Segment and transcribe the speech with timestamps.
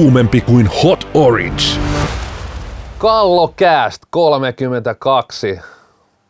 [0.00, 1.62] kuumempi kuin Hot Orange.
[2.98, 5.60] Kallokääst 32.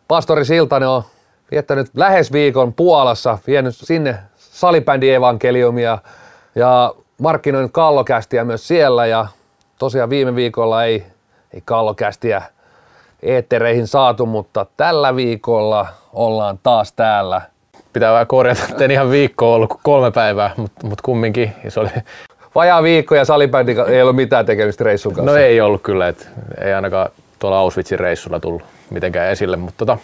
[0.08, 1.02] Pastori Siltanen on
[1.50, 5.98] viettänyt lähes viikon Puolassa, vienyt sinne salibändi evankeliumia
[6.54, 9.26] ja markkinoinut kallokästiä myös siellä ja
[9.78, 11.04] tosiaan viime viikolla ei,
[11.54, 12.42] ei kallokästiä
[13.22, 17.40] eettereihin saatu, mutta tällä viikolla ollaan taas täällä.
[17.92, 21.52] Pitää vähän korjata, että en ihan viikko ollut kuin kolme päivää, mutta mut kumminkin.
[21.64, 21.90] Ja se oli...
[22.54, 25.32] Vajaa viikko ja salibändi ei ollut mitään tekemistä reissun kanssa.
[25.32, 26.26] No ei ollut kyllä, että
[26.60, 29.98] ei ainakaan tuolla Auschwitzin reissulla tullut mitenkään esille, mutta tota,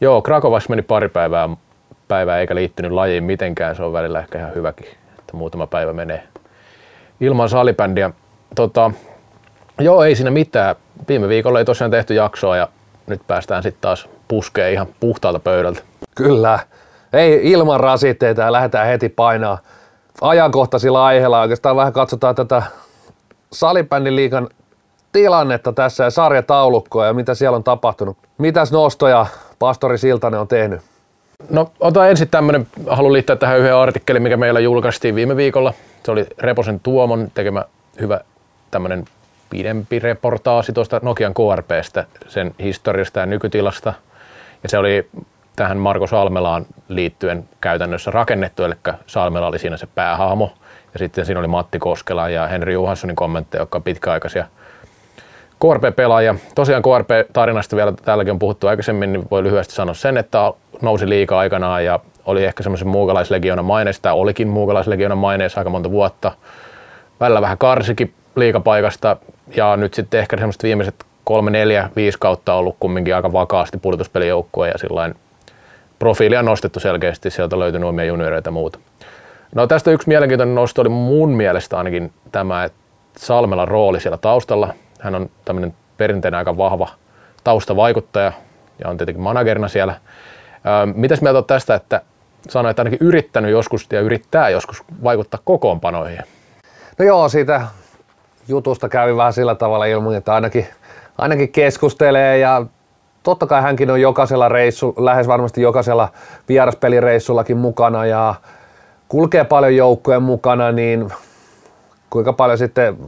[0.00, 1.48] joo, Krakovassa meni pari päivää,
[2.08, 4.86] päivää eikä liittynyt lajiin mitenkään, se on välillä ehkä ihan hyväkin,
[5.18, 6.22] että muutama päivä menee
[7.20, 8.10] ilman salibändiä.
[8.54, 8.90] Tota,
[9.80, 10.76] joo, ei siinä mitään.
[11.08, 12.68] Viime viikolla ei tosiaan tehty jaksoa ja
[13.06, 15.80] nyt päästään sitten taas puskeen ihan puhtaalta pöydältä.
[16.14, 16.58] Kyllä.
[17.12, 19.58] Ei ilman rasitteita ja lähdetään heti painaa
[20.20, 21.40] ajankohtaisilla aiheilla.
[21.40, 22.62] Oikeastaan vähän katsotaan tätä
[23.52, 24.48] salibändiliikan
[25.12, 28.16] tilannetta tässä ja sarjataulukkoa ja mitä siellä on tapahtunut.
[28.38, 29.26] Mitäs nostoja
[29.58, 30.80] Pastori Siltanen on tehnyt?
[31.50, 35.74] No ota ensin tämmöinen, haluan liittää tähän yhden artikkelin, mikä meillä julkaistiin viime viikolla.
[36.02, 37.64] Se oli Reposen Tuomon tekemä
[38.00, 38.20] hyvä
[38.70, 39.04] tämmöinen
[39.50, 43.92] pidempi reportaasi tuosta Nokian KRPstä, sen historiasta ja nykytilasta.
[44.62, 45.08] Ja se oli
[45.56, 48.74] tähän Marko Salmelaan liittyen käytännössä rakennettu, eli
[49.06, 50.52] Salmela oli siinä se päähahmo.
[50.92, 54.46] Ja sitten siinä oli Matti Koskela ja Henri Johanssonin kommentteja, jotka on pitkäaikaisia
[55.60, 56.34] KRP-pelaajia.
[56.54, 61.38] Tosiaan KRP-tarinasta vielä täälläkin on puhuttu aikaisemmin, niin voi lyhyesti sanoa sen, että nousi liikaa
[61.38, 63.66] aikanaan ja oli ehkä semmoisen muukalaislegionan
[64.02, 66.32] tai olikin muukalaislegionan maineessa aika monta vuotta.
[67.20, 69.16] Välillä vähän karsikin liikapaikasta
[69.56, 70.94] ja nyt sitten ehkä semmoiset viimeiset
[71.24, 75.14] kolme, neljä, viisi kautta ollut kumminkin aika vakaasti pudotuspelijoukkue ja sillain
[75.98, 78.78] profiilia nostettu selkeästi, sieltä löytyy omia junioreita ja muuta.
[79.54, 82.78] No tästä yksi mielenkiintoinen nosto oli mun mielestä ainakin tämä, että
[83.18, 84.74] Salmela rooli siellä taustalla.
[85.00, 86.88] Hän on tämmöinen perinteinen aika vahva
[87.44, 88.32] taustavaikuttaja
[88.84, 89.94] ja on tietenkin managerina siellä.
[90.94, 92.00] mitäs mieltä olet tästä, että
[92.48, 96.18] sanoit, että ainakin yrittänyt joskus ja yrittää joskus vaikuttaa kokoonpanoihin?
[96.98, 97.66] No joo, siitä
[98.48, 100.66] jutusta kävi vähän sillä tavalla ilman, että ainakin,
[101.18, 102.66] ainakin keskustelee ja
[103.26, 106.08] totta kai hänkin on jokaisella reissu, lähes varmasti jokaisella
[106.48, 108.34] vieraspelireissullakin mukana ja
[109.08, 111.12] kulkee paljon joukkojen mukana, niin
[112.10, 112.98] kuinka paljon sitten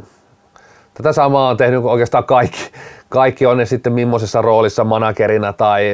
[0.94, 2.70] tätä samaa on tehnyt oikeastaan kaikki,
[3.08, 5.92] kaikki on ne sitten millaisessa roolissa managerina tai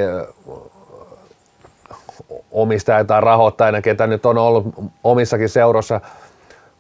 [2.51, 4.67] omistaja tai rahoittajana, ketä nyt on ollut
[5.05, 6.01] omissakin seurossa.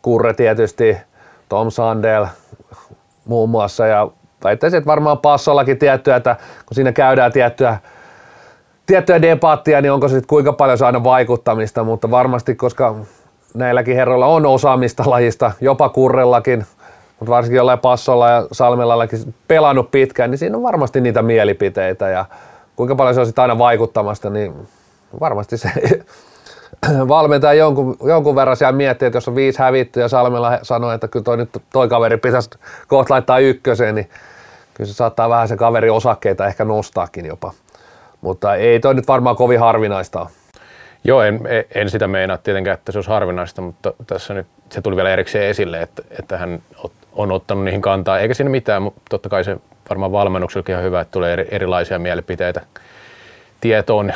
[0.02, 0.96] Kurre tietysti,
[1.48, 2.26] Tom Sandel
[3.24, 4.08] muun muassa ja
[4.44, 7.78] väittäisin, että varmaan passollakin tiettyä, että kun siinä käydään tiettyä,
[8.86, 12.94] tiettyä debattia, niin onko se sitten kuinka paljon saada vaikuttamista, mutta varmasti, koska
[13.54, 16.66] näilläkin herroilla on osaamista lajista, jopa kurrellakin,
[17.20, 22.08] mutta varsinkin jollain passolla ja salmellallakin pelannut pitkään, niin siinä on varmasti niitä mielipiteitä.
[22.08, 22.24] Ja
[22.76, 24.54] kuinka paljon se on sitten aina vaikuttamasta, niin
[25.20, 25.70] varmasti se
[27.08, 31.08] valmentaja jonkun, jonkun verran siellä miettii, että jos on viisi hävitty ja Salmella sanoo, että
[31.08, 32.50] kyllä toi, nyt, toi kaveri pitäisi
[32.88, 34.10] kohta laittaa ykköseen, niin
[34.74, 37.52] kyllä se saattaa vähän se kaveri osakkeita ehkä nostaakin jopa.
[38.20, 40.26] Mutta ei toi nyt varmaan kovin harvinaista
[41.06, 41.40] Joo, en,
[41.74, 45.50] en sitä meinaa tietenkään, että se olisi harvinaista, mutta tässä nyt se tuli vielä erikseen
[45.50, 46.62] esille, että, että hän
[47.12, 49.56] on ottanut niihin kantaa, eikä siinä mitään, mutta totta kai se
[49.88, 52.60] varmaan valmennuksellakin on hyvä, että tulee erilaisia mielipiteitä
[53.60, 54.12] tietoon.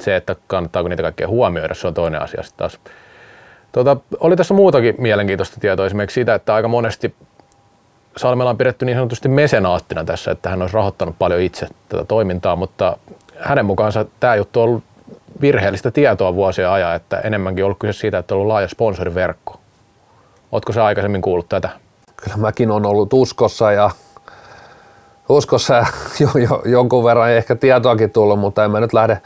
[0.00, 2.78] Se, että kannattaako niitä kaikkea huomioida, se on toinen asia sitten taas.
[3.72, 7.14] Tota, oli tässä muutakin mielenkiintoista tietoa, esimerkiksi siitä, että aika monesti
[8.18, 12.56] Salmela on pidetty niin sanotusti mesenaattina tässä, että hän olisi rahoittanut paljon itse tätä toimintaa,
[12.56, 12.96] mutta
[13.38, 14.84] hänen mukaansa tämä juttu on ollut
[15.40, 19.60] virheellistä tietoa vuosien ajan, että enemmänkin ollut kyse siitä, että on ollut laaja sponsoriverkko.
[20.52, 21.68] Oletko sä aikaisemmin kuullut tätä?
[22.16, 23.90] Kyllä mäkin on ollut uskossa ja
[25.28, 25.86] uskossa
[26.20, 29.20] jo, jo, jonkun verran ehkä tietoakin tullut, mutta en mä nyt lähde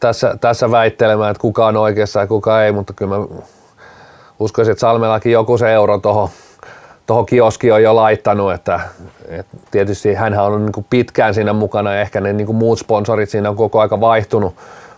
[0.00, 3.26] tässä, tässä väittelemään, että kuka on oikeassa ja kuka ei, mutta kyllä mä
[4.38, 6.28] uskoisin, että Salmellakin joku se euro tuohon
[7.06, 8.80] tuohon kioski on jo laittanut, että,
[9.28, 13.48] että tietysti hän on niin pitkään siinä mukana ja ehkä ne niin muut sponsorit siinä
[13.50, 14.54] on koko aika vaihtunut,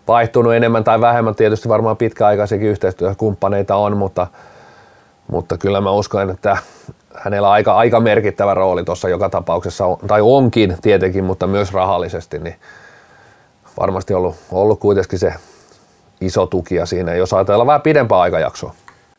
[0.09, 1.35] vaihtunut enemmän tai vähemmän.
[1.35, 4.27] Tietysti varmaan pitkäaikaisiakin yhteistyökumppaneita on, mutta,
[5.29, 6.57] mutta kyllä mä uskon, että
[7.15, 12.39] hänellä on aika, aika merkittävä rooli tuossa joka tapauksessa, tai onkin tietenkin, mutta myös rahallisesti,
[12.39, 12.57] niin
[13.81, 15.35] varmasti ollut, ollut kuitenkin se
[16.21, 18.75] iso tukija siinä, jos ajatellaan vähän pidempää aikajaksoa.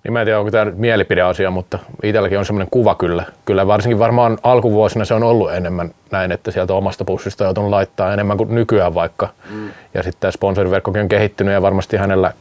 [0.05, 3.23] Niin mä en tiedä, onko tämä nyt mielipideasia, mutta itselläkin on semmoinen kuva kyllä.
[3.45, 7.69] Kyllä varsinkin varmaan alkuvuosina se on ollut enemmän näin, että sieltä omasta pussista on joutunut
[7.69, 9.29] laittaa enemmän kuin nykyään vaikka.
[9.49, 9.69] Mm.
[9.93, 12.33] Ja sitten tämä sponsoriverkkokin on kehittynyt ja varmasti hänellä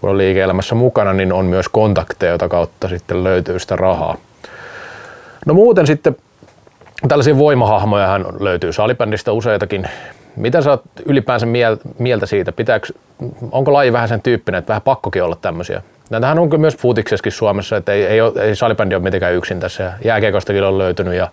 [0.00, 4.16] kun on liike-elämässä mukana, niin on myös kontakteja, jota kautta sitten löytyy sitä rahaa.
[5.46, 6.16] No muuten sitten
[7.08, 9.88] tällaisia voimahahmoja löytyy salibändistä useitakin.
[10.36, 11.46] Mitä sä oot ylipäänsä
[11.98, 12.52] mieltä siitä?
[12.52, 12.86] Pitääkö,
[13.52, 15.82] onko laji vähän sen tyyppinen, että vähän pakkokin olla tämmöisiä?
[16.10, 19.92] Näitähän on myös futiksessakin Suomessa, että ei, ei, ole, ei salibändi ole mitenkään yksin tässä.
[20.04, 21.28] Jääkiekostakin on löytynyt ja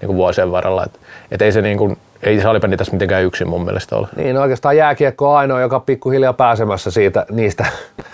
[0.00, 0.84] niin kuin vuosien varrella.
[0.84, 0.98] Että,
[1.30, 4.08] että ei se niin kuin, ei salibändi tässä mitenkään yksin mun mielestä ole.
[4.16, 7.66] Niin, oikeastaan jääkiekko on ainoa, joka on pikkuhiljaa pääsemässä siitä, niistä,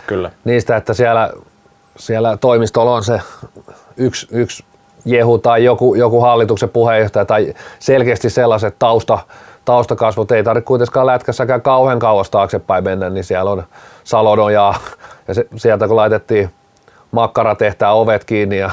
[0.07, 0.31] Kyllä.
[0.45, 1.31] niistä että siellä,
[1.97, 3.21] siellä toimistolla on se
[3.97, 4.65] yksi, yksi
[5.05, 9.19] jehu tai joku, joku hallituksen puheenjohtaja tai selkeästi sellaiset tausta,
[9.65, 10.31] taustakasvot.
[10.31, 13.65] Ei tarvitse kuitenkaan lätkässäkään kauhean kauas taaksepäin mennä, niin siellä on
[14.05, 14.75] Salonojaa
[15.29, 16.51] ja se, sieltä kun laitettiin
[17.11, 18.71] makkaratehtää ovet kiinni ja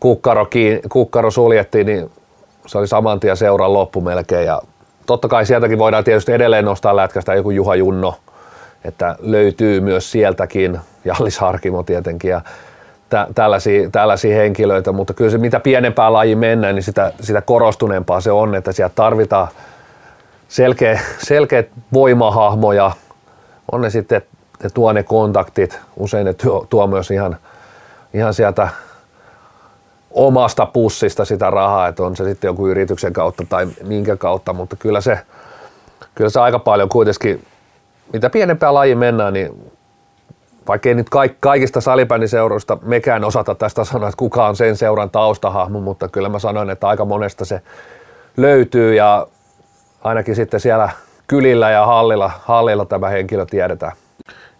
[0.00, 2.10] kukkaro, kiinni, kukkaro suljettiin, niin
[2.66, 4.46] se oli saman tien seuran loppu melkein.
[4.46, 4.62] Ja
[5.06, 8.14] totta kai sieltäkin voidaan tietysti edelleen nostaa lätkästä joku Juha Junno,
[8.84, 12.40] että löytyy myös sieltäkin, Jallis Harkimo tietenkin ja
[13.08, 18.20] tä, tällaisia, tällaisia henkilöitä, mutta kyllä se mitä pienempää laji mennään, niin sitä, sitä korostuneempaa
[18.20, 19.48] se on, että sieltä tarvitaan
[20.48, 22.90] selkeä, selkeät voimahahmoja,
[23.72, 24.22] on ne sitten,
[24.62, 27.36] ne tuo ne kontaktit, usein ne tuo, tuo myös ihan,
[28.14, 28.68] ihan sieltä
[30.10, 34.76] omasta pussista sitä rahaa, että on se sitten joku yrityksen kautta tai minkä kautta, mutta
[34.76, 35.18] kyllä se,
[36.14, 37.44] kyllä se aika paljon kuitenkin,
[38.12, 39.72] mitä pienempää laji mennään, niin
[40.68, 45.10] vaikka ei nyt kaik, kaikista salibändiseuroista mekään osata tästä sanoa, että kuka on sen seuran
[45.10, 47.62] taustahahmo, mutta kyllä mä sanoin, että aika monesta se
[48.36, 49.26] löytyy ja
[50.04, 50.90] ainakin sitten siellä
[51.28, 53.92] kylillä ja hallilla, hallilla tämä henkilö tiedetään.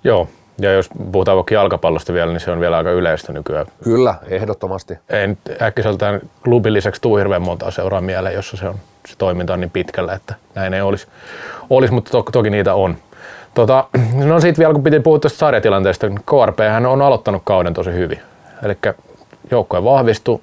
[0.04, 0.28] Joo,
[0.60, 3.66] ja jos puhutaan vaikka jalkapallosta vielä, niin se on vielä aika yleistä nykyään.
[3.84, 4.98] Kyllä, ehdottomasti.
[5.08, 8.74] Ei nyt äkkiseltään klubin lisäksi tuu hirveän monta seuraa mieleen, jossa se, on,
[9.08, 11.06] se toiminta on niin pitkällä, että näin ei olisi,
[11.70, 12.96] olisi mutta to, toki niitä on.
[13.54, 13.84] Tota,
[14.24, 17.92] no sitten vielä kun piti puhua tuosta sarjatilanteesta, niin KRP hän on aloittanut kauden tosi
[17.92, 18.20] hyvin.
[18.62, 18.78] Eli
[19.50, 20.40] joukkue vahvistui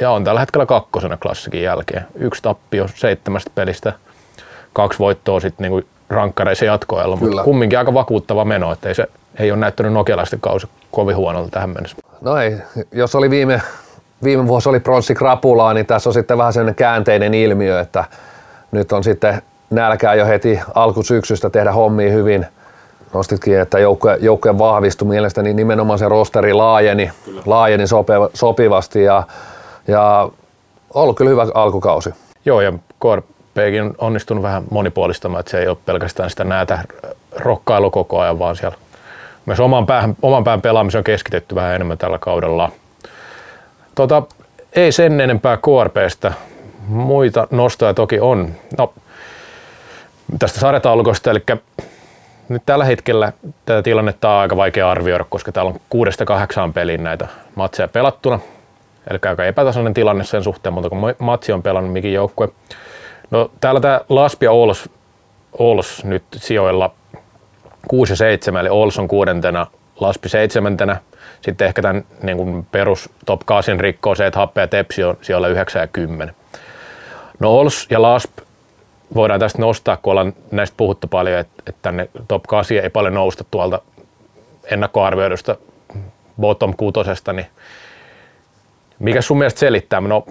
[0.00, 2.06] ja on tällä hetkellä kakkosena klassikin jälkeen.
[2.14, 3.92] Yksi tappio seitsemästä pelistä,
[4.72, 9.06] kaksi voittoa sitten niinku rankkareissa jatkoajalla, mutta kumminkin aika vakuuttava meno, että ei se
[9.38, 11.96] ei ole näyttänyt nokialaisten kausi kovin huonolta tähän mennessä.
[12.20, 12.56] No ei,
[12.92, 13.62] jos oli viime,
[14.24, 18.04] viime vuosi oli pronssikrapulaa, niin tässä on sitten vähän sellainen käänteinen ilmiö, että
[18.72, 22.46] nyt on sitten nälkää jo heti alkusyksystä tehdä hommia hyvin.
[23.14, 27.10] Nostitkin, että joukkueen, joukkueen vahvistui mielestäni nimenomaan se rosteri laajeni,
[27.46, 29.22] laajeni sopiva, sopivasti ja,
[29.88, 30.28] ja
[30.94, 32.14] ollut kyllä hyvä alkukausi.
[32.44, 32.72] Joo, ja
[33.54, 36.78] KRPkin on onnistunut vähän monipuolistamaan, että se ei ole pelkästään sitä näätä
[37.36, 38.76] rokkailu koko ajan, vaan siellä
[39.46, 42.72] myös oman pään, oman pään pelaamisen on keskitetty vähän enemmän tällä kaudella.
[43.94, 44.22] Tota,
[44.72, 46.32] ei sen enempää KRPstä.
[46.88, 48.54] Muita nostoja toki on.
[48.78, 48.92] No,
[50.38, 51.42] tästä sarjataulukosta, eli
[52.48, 53.32] nyt tällä hetkellä
[53.66, 58.38] tätä tilannetta on aika vaikea arvioida, koska täällä on kuudesta kahdeksaan peliin näitä matseja pelattuna.
[59.10, 62.48] Eli aika epätasainen tilanne sen suhteen, mutta kun matsi on pelannut mikin joukkue.
[63.30, 64.90] No täällä tämä Laspi ja Ols,
[65.52, 66.94] Ols nyt sijoilla
[67.88, 69.66] 6 ja 7, eli Ols on kuudentena,
[70.00, 70.96] Laspi seitsemäntenä.
[71.40, 75.18] Sitten ehkä tämän niin kuin perus top 8 rikkoo se, että Happe ja Tepsi on
[75.22, 76.34] siellä 9 ja 10.
[77.38, 78.30] No Ols ja Lasp
[79.14, 83.14] voidaan tästä nostaa, kun ollaan näistä puhuttu paljon, että, että tänne top 8 ei paljon
[83.14, 83.80] nousta tuolta
[84.64, 85.56] ennakkoarvioidusta
[86.40, 87.46] bottom kutosesta, niin
[88.98, 90.00] mikä sun mielestä selittää?
[90.00, 90.26] No,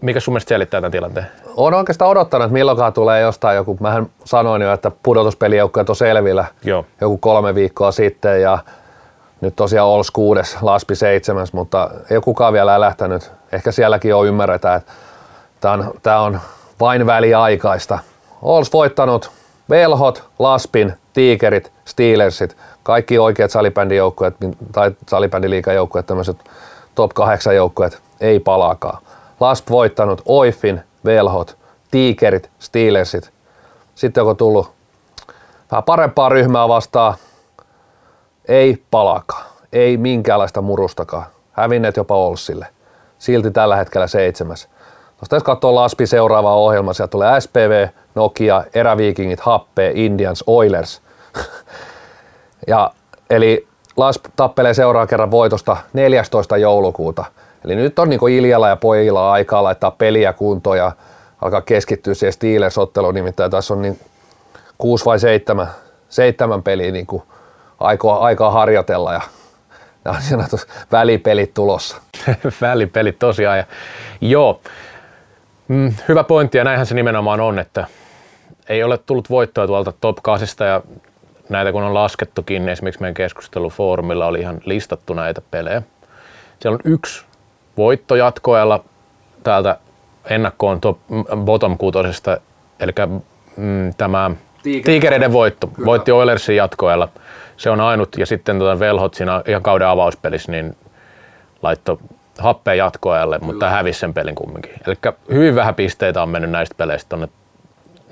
[0.00, 1.26] mikä sun mielestä selittää tämän tilanteen?
[1.56, 6.44] Olen oikeastaan odottanut, että milloinkaan tulee jostain joku, mähän sanoin jo, että pudotuspelijoukkueet on selvillä
[6.64, 6.84] Joo.
[7.00, 8.58] joku kolme viikkoa sitten ja
[9.40, 13.32] nyt tosiaan Ols kuudes, Laspi seitsemäs, mutta ei ole kukaan vielä lähtenyt.
[13.52, 14.92] Ehkä sielläkin on ymmärretään, että
[15.60, 16.40] tämä on, tämä on
[16.80, 17.98] vain väliaikaista.
[18.42, 19.30] Ols voittanut
[19.70, 24.34] Velhot, Laspin, Tiikerit, Steelersit, kaikki oikeat salibändijoukkueet
[24.72, 26.36] tai salibändiliikajoukkueet, tämmöiset
[26.94, 28.98] top 8 joukkueet, ei palaakaan.
[29.42, 31.56] Lasp voittanut Oifin, Velhot,
[31.90, 33.32] Tiikerit, Steelersit.
[33.94, 34.72] Sitten onko tullut
[35.70, 37.14] vähän parempaa ryhmää vastaan,
[38.48, 41.26] ei palaakaan, ei minkäänlaista murustakaan.
[41.52, 42.66] Hävinneet jopa Olssille.
[43.18, 44.68] Silti tällä hetkellä seitsemäs.
[45.18, 51.02] Tuosta jos katsoo Laspi seuraava ohjelma, sieltä tulee SPV, Nokia, Eräviikingit, Happe, Indians, Oilers.
[52.66, 52.90] ja,
[53.30, 56.56] eli Lasp tappelee seuraavan kerran voitosta 14.
[56.56, 57.24] joulukuuta.
[57.64, 60.92] Eli nyt on niin Iljalla ja pojilla aikaa laittaa peliä kuntoon ja
[61.40, 64.00] alkaa keskittyä siihen Steelers-otteluun, nimittäin tässä on niin
[64.78, 65.66] kuusi vai seitsemän,
[66.08, 67.22] seitsemän peliä niin kuin
[67.80, 69.20] aikaa, aikaa harjoitella ja
[70.14, 70.44] on siinä
[70.92, 71.96] välipelit tulossa.
[72.60, 73.58] välipelit tosiaan.
[73.58, 73.64] Ja,
[74.20, 74.60] joo,
[75.68, 77.86] mm, hyvä pointti ja näinhän se nimenomaan on, että
[78.68, 80.82] ei ole tullut voittoa tuolta top 8 ja
[81.48, 85.82] näitä kun on laskettukin, esimerkiksi meidän keskustelufoorumilla oli ihan listattu näitä pelejä.
[86.60, 87.24] Siellä on yksi
[87.76, 88.84] voitto jatkoajalla
[89.42, 89.76] täältä
[90.30, 90.98] ennakkoon top,
[91.44, 92.36] bottom kutosesta,
[92.80, 92.92] eli
[93.56, 94.30] mm, tämä
[94.62, 95.86] Tiikereiden voitto, Kyllä.
[95.86, 97.08] voitti Oilersin jatkoajalla.
[97.56, 100.76] Se on ainut, ja sitten tuota Velhot siinä ihan kauden avauspelissä, niin
[101.62, 101.98] laittoi
[102.38, 103.52] happea jatkoajalle, Kyllä.
[103.52, 104.72] mutta hävisi sen pelin kumminkin.
[104.86, 104.94] Eli
[105.32, 107.28] hyvin vähän pisteitä on mennyt näistä peleistä tuonne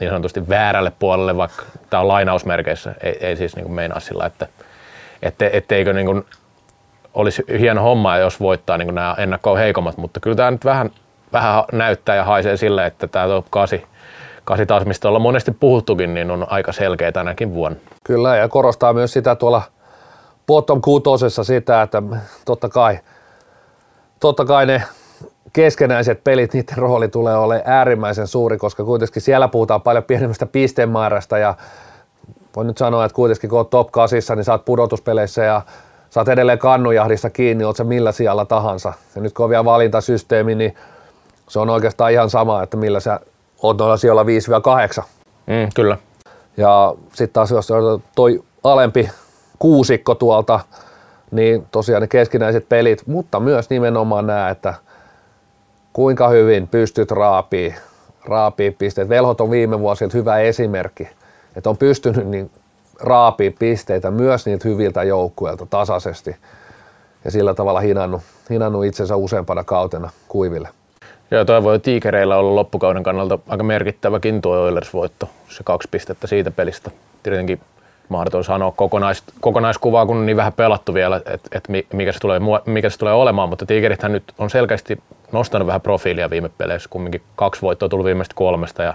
[0.00, 4.46] niin sanotusti väärälle puolelle, vaikka tämä on lainausmerkeissä, ei, ei siis niin meinaa sillä, että
[5.22, 6.24] ette, etteikö niin kuin
[7.14, 10.90] olisi hieno homma, jos voittaa niin nämä ennakkoon heikommat, mutta kyllä tämä nyt vähän,
[11.32, 13.78] vähän näyttää ja haisee sille, että tämä top 8,
[14.44, 17.78] 8 taas, mistä ollaan monesti puhuttukin, niin on aika selkeä tänäkin vuonna.
[18.04, 19.62] Kyllä, ja korostaa myös sitä tuolla
[20.46, 22.02] bottom kuutosessa sitä, että
[22.44, 22.98] totta kai,
[24.20, 24.82] totta kai ne
[25.52, 31.38] keskenäiset pelit, niiden rooli tulee olemaan äärimmäisen suuri, koska kuitenkin siellä puhutaan paljon pienemmästä pistemäärästä
[31.38, 31.54] ja
[32.56, 35.62] voin nyt sanoa, että kuitenkin kun olet top 8, niin saat pudotuspeleissä ja
[36.10, 38.92] saat edelleen kannujahdissa kiinni, oot se millä sijalla tahansa.
[39.14, 40.74] Ja nyt kun on vielä valintasysteemi, niin
[41.48, 43.20] se on oikeastaan ihan sama, että millä sä
[43.62, 44.26] oot noilla sijoilla 5-8.
[45.46, 45.96] Mm, kyllä.
[46.56, 47.68] Ja sitten taas jos
[48.14, 49.10] toi alempi
[49.58, 50.60] kuusikko tuolta,
[51.30, 54.74] niin tosiaan ne keskinäiset pelit, mutta myös nimenomaan nämä, että–
[55.92, 57.74] kuinka hyvin pystyt raapii,
[58.24, 59.08] raapii pisteet.
[59.08, 61.08] Velhot on viime vuosilta hyvä esimerkki,
[61.56, 62.50] että on pystynyt niin
[63.00, 66.36] raapii pisteitä myös niiltä hyviltä joukkueilta tasaisesti
[67.24, 70.68] ja sillä tavalla hinannut, hinannut itsensä useampana kautena kuiville.
[71.30, 76.50] Joo, toi voi tiikereillä olla loppukauden kannalta aika merkittäväkin tuo Oilers-voitto, se kaksi pistettä siitä
[76.50, 76.90] pelistä.
[77.22, 77.60] Tietenkin
[78.08, 82.40] mahdoton sanoa kokonais, kokonaiskuvaa, kun on niin vähän pelattu vielä, että et mikä, se tulee,
[82.66, 85.02] mikä se tulee olemaan, mutta Tigerithän nyt on selkeästi
[85.32, 88.94] nostanut vähän profiilia viime peleissä, kumminkin kaksi voittoa tullut viimeistä kolmesta ja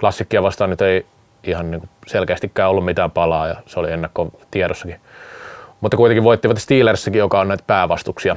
[0.00, 1.06] klassikkia vastaan nyt ei
[1.44, 5.00] ihan niin selkeästikään ollut mitään palaa ja se oli ennakko tiedossakin.
[5.80, 8.36] Mutta kuitenkin voittivat Steelersikin, joka on näitä päävastuksia.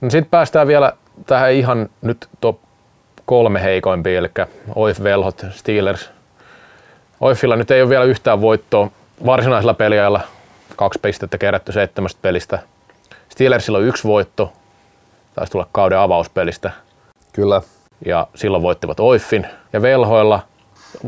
[0.00, 0.92] No sitten päästään vielä
[1.26, 2.58] tähän ihan nyt top
[3.26, 4.30] kolme heikoimpiin, eli
[4.74, 6.10] Oif, Velhot, Steelers.
[7.20, 8.90] Oifilla nyt ei ole vielä yhtään voittoa
[9.26, 10.20] varsinaisella peliajalla,
[10.76, 12.58] kaksi pistettä kerätty seitsemästä pelistä.
[13.28, 14.52] Steelersillä on yksi voitto,
[15.34, 16.70] taisi tulla kauden avauspelistä.
[17.32, 17.62] Kyllä.
[18.06, 20.40] Ja silloin voittivat Oiffin ja Velhoilla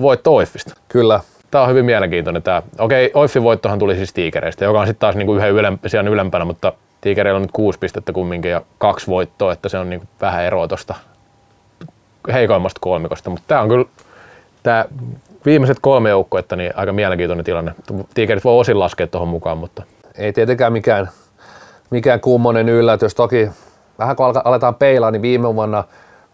[0.00, 0.75] voitto Oiffista.
[0.88, 1.21] Kyllä.
[1.50, 2.62] Tämä on hyvin mielenkiintoinen tämä.
[2.78, 6.45] Okei, Oiffin voittohan tuli siis Tiikereistä, joka on sitten taas niinku yhden ylem, siellä ylempänä,
[6.45, 10.45] mutta Tiikereillä on nyt kuusi pistettä kumminkin ja kaksi voittoa, että se on niinku vähän
[10.45, 10.95] eroa tuosta
[12.33, 13.31] heikoimmasta kolmikosta.
[13.31, 13.85] Mutta tämä on kyllä,
[14.62, 14.85] tämä
[15.47, 17.75] viimeiset kolme joukkuetta, niin aika mielenkiintoinen tilanne.
[18.14, 19.83] Tiikerit voi osin laskea tuohon mukaan, mutta...
[20.19, 21.09] Ei tietenkään mikään,
[21.90, 23.14] mikään kummonen yllätys.
[23.14, 23.49] Toki
[23.99, 25.85] vähän kun aletaan peilaa, niin viime vuonna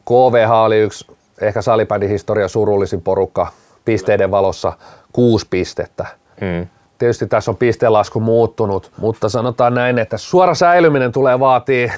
[0.04, 1.06] KVH oli yksi
[1.42, 3.46] ehkä salibändin historia surullisin porukka
[3.84, 4.72] pisteiden valossa
[5.12, 6.06] kuusi pistettä.
[6.40, 6.66] Hmm.
[6.98, 11.92] Tietysti tässä on pistelasku muuttunut, mutta sanotaan näin, että suora säilyminen tulee vaatii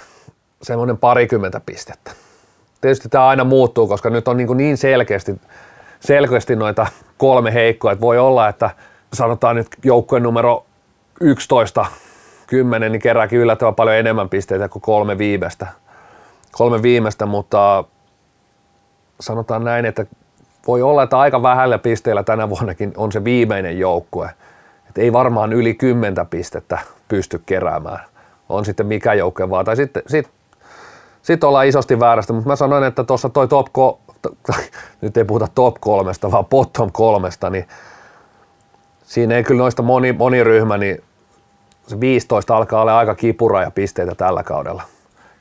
[0.62, 2.10] semmoinen parikymmentä pistettä.
[2.80, 5.40] Tietysti tämä aina muuttuu, koska nyt on niin, niin selkeästi,
[6.00, 6.86] selkeästi noita
[7.18, 8.70] kolme heikkoa, että voi olla, että
[9.12, 10.66] sanotaan nyt joukkueen numero
[11.20, 11.86] 11
[12.46, 15.66] kymmenen, niin kerääkin yllättävän paljon enemmän pisteitä kuin kolme viimeistä.
[16.52, 17.84] Kolme viimeistä, mutta
[19.20, 20.06] sanotaan näin, että
[20.66, 24.30] voi olla, että aika vähällä pisteillä tänä vuonnakin on se viimeinen joukkue.
[24.88, 26.78] Että ei varmaan yli kymmentä pistettä
[27.08, 28.00] pysty keräämään.
[28.48, 29.64] On sitten mikä joukkue vaan.
[29.64, 30.30] Tai sitten sit,
[31.22, 33.98] sit ollaan isosti väärästä, mutta mä sanoin, että tuossa toi top, ko-
[35.00, 37.68] nyt ei puhuta top kolmesta, vaan bottom kolmesta, niin
[39.04, 41.02] siinä ei kyllä noista moni, moni ryhmä, niin
[41.86, 44.82] se 15 alkaa olla aika kipura ja pisteitä tällä kaudella.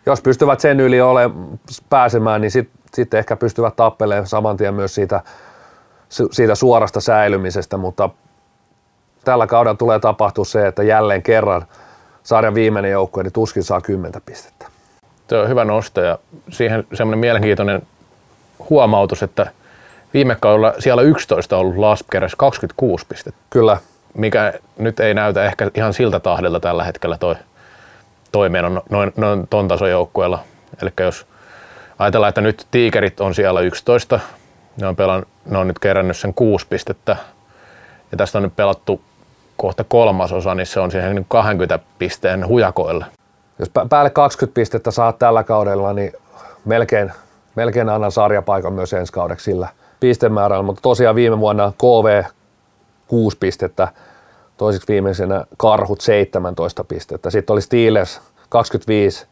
[0.06, 1.30] Jos pystyvät sen yli ole,
[1.90, 5.22] pääsemään, niin sitten sit ehkä pystyvät tappelemaan saman tien myös siitä,
[6.32, 8.10] siitä suorasta säilymisestä, mutta
[9.26, 11.66] tällä kaudella tulee tapahtua se, että jälleen kerran
[12.24, 14.68] sarjan viimeinen joukkue, niin tuskin saa 10 pistettä.
[15.30, 16.20] Se on hyvä nosto ja
[16.50, 17.82] siihen semmoinen mielenkiintoinen
[18.70, 19.52] huomautus, että
[20.14, 22.04] viime kaudella siellä 11 on ollut Last
[22.38, 23.40] 26 pistettä.
[23.50, 23.78] Kyllä
[24.14, 27.36] mikä nyt ei näytä ehkä ihan siltä tahdilta tällä hetkellä toi
[28.32, 30.40] toimeen on noin, noin ton tason joukkueella.
[30.82, 31.26] Eli jos
[32.04, 34.20] ajatellaan, että nyt tiikerit on siellä 11,
[34.82, 37.18] ne on, pelan, ne on nyt kerännyt sen kuusi pistettä,
[38.12, 39.02] ja tästä on nyt pelattu
[39.58, 43.06] kohta kolmasosa, niin se on siihen 20 pisteen hujakoille.
[43.60, 46.14] Jos päälle 20 pistettä saat tällä kaudella, niin
[46.66, 47.12] melkein,
[47.56, 49.68] melkein annan sarjapaikan myös ensi kaudeksi sillä
[50.00, 52.24] pistemäärällä, mutta tosiaan viime vuonna KV
[53.08, 53.88] 6 pistettä,
[54.58, 57.30] toiseksi viimeisenä Karhut 17 pistettä.
[57.30, 59.28] Sitten oli Steelers 25,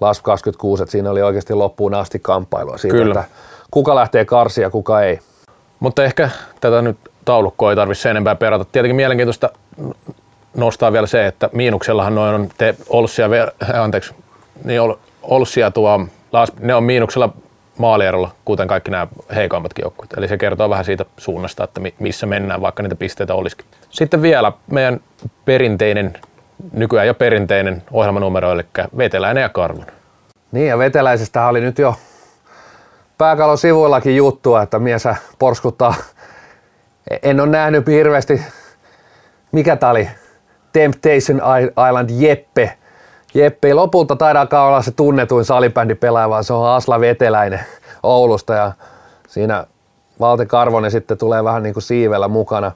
[0.00, 3.20] Las 26, että siinä oli oikeasti loppuun asti kamppailua siitä, Kyllä.
[3.20, 3.34] että
[3.70, 5.18] kuka lähtee karsia ja kuka ei.
[5.80, 6.30] Mutta ehkä
[6.60, 8.64] tätä nyt taulukkoa ei tarvitse enempää perata.
[8.64, 9.50] Tietenkin mielenkiintoista
[10.56, 13.28] nostaa vielä se, että miinuksellahan noin on te Olssia,
[13.74, 14.14] anteeksi,
[14.64, 14.80] niin
[15.22, 16.06] Olssia tuo,
[16.60, 17.32] ne on miinuksella
[17.78, 20.12] maalierolla, kuten kaikki nämä heikoimmatkin joukkueet.
[20.16, 23.66] Eli se kertoo vähän siitä suunnasta, että missä mennään, vaikka niitä pisteitä olisikin.
[23.90, 25.00] Sitten vielä meidän
[25.44, 26.12] perinteinen,
[26.72, 29.86] nykyään jo perinteinen ohjelmanumero, eli Veteläinen ja Karvon.
[30.52, 31.94] Niin, ja Veteläisestä oli nyt jo
[33.18, 35.94] pääkalon sivuillakin juttua, että mies porskuttaa.
[37.22, 38.42] En ole nähnyt hirveästi,
[39.52, 40.08] mikä tää oli,
[40.72, 41.40] Temptation
[41.88, 42.76] Island Jeppe.
[43.34, 47.60] Jeppe ei lopulta taidaa olla se tunnetuin salibändipelaaja, vaan se on Asla Veteläinen
[48.02, 48.72] Oulusta ja
[49.28, 49.66] siinä
[50.20, 52.72] Valte Karvonen sitten tulee vähän niin kuin siivellä mukana.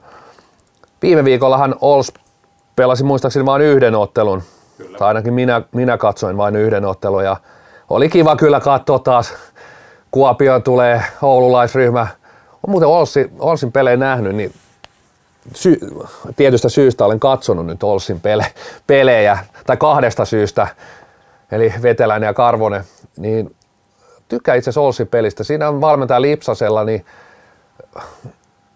[1.01, 2.13] Viime viikollahan Ols
[2.75, 4.43] pelasi muistaakseni vain yhden ottelun.
[4.77, 4.97] Kyllä.
[4.97, 7.37] Tai ainakin minä, minä katsoin vain yhden ottelun ja
[7.89, 9.33] oli kiva kyllä katsoa taas.
[10.11, 12.07] Kuopioon tulee oululaisryhmä.
[12.67, 14.53] On muuten Olsi, Olsin pelejä nähnyt, niin
[15.53, 15.79] sy-
[16.35, 18.53] tietystä syystä olen katsonut nyt Olsin pele-
[18.87, 20.67] pelejä, tai kahdesta syystä,
[21.51, 22.83] eli Veteläinen ja Karvonen,
[23.17, 23.55] niin
[24.27, 25.43] tykkää itse asiassa Olsin pelistä.
[25.43, 27.05] Siinä on valmentaja Lipsasella, niin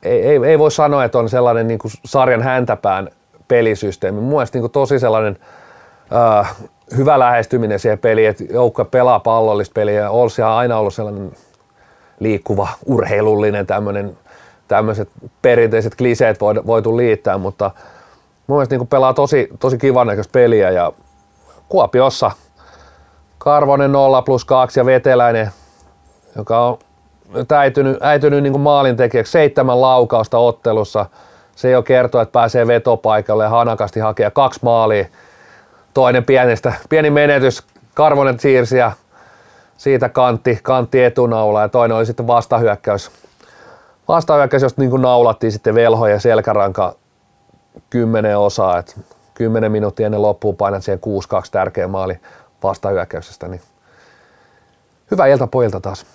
[0.03, 3.09] ei, ei, ei voi sanoa, että on sellainen niin kuin sarjan häntäpään
[3.49, 4.21] pelisysteemi.
[4.21, 5.37] Mun mielestä niin tosi sellainen
[6.39, 6.55] äh,
[6.97, 11.31] hyvä lähestyminen siihen peliin, että joukko pelaa pallollista peliä ja on aina ollut sellainen
[12.19, 14.17] liikkuva, urheilullinen tämmöinen
[14.67, 15.09] tämmöiset
[15.41, 17.71] perinteiset kliseet voitu liittää, mutta
[18.47, 20.91] mun mielestä niin pelaa tosi, tosi kivan näköistä peliä ja
[21.69, 22.31] Kuopiossa
[23.39, 25.51] Karvonen 0 plus 2 ja Veteläinen,
[26.35, 26.77] joka on
[27.53, 31.05] äitynyt, äitynyt niin maalintekijäksi seitsemän laukausta ottelussa.
[31.59, 35.05] Se jo kertoo, että pääsee vetopaikalle ja hanakasti hakee kaksi maalia.
[35.93, 37.63] Toinen pienestä, pieni menetys,
[37.93, 38.91] Karvonen siirsi ja
[39.77, 43.11] siitä kantti, kantti etunaula ja toinen oli sitten vastahyökkäys
[44.07, 46.95] vastahyökkäys, josta niin naulattiin sitten velho ja selkäranka
[47.89, 48.93] kymmenen osaa, että
[49.33, 51.01] kymmenen minuuttia ennen loppuun painat siihen 6-2
[51.51, 52.19] tärkeä maali
[52.63, 53.61] vastahyökkäyksestä, niin
[55.11, 56.05] hyvä ilta pojilta taas.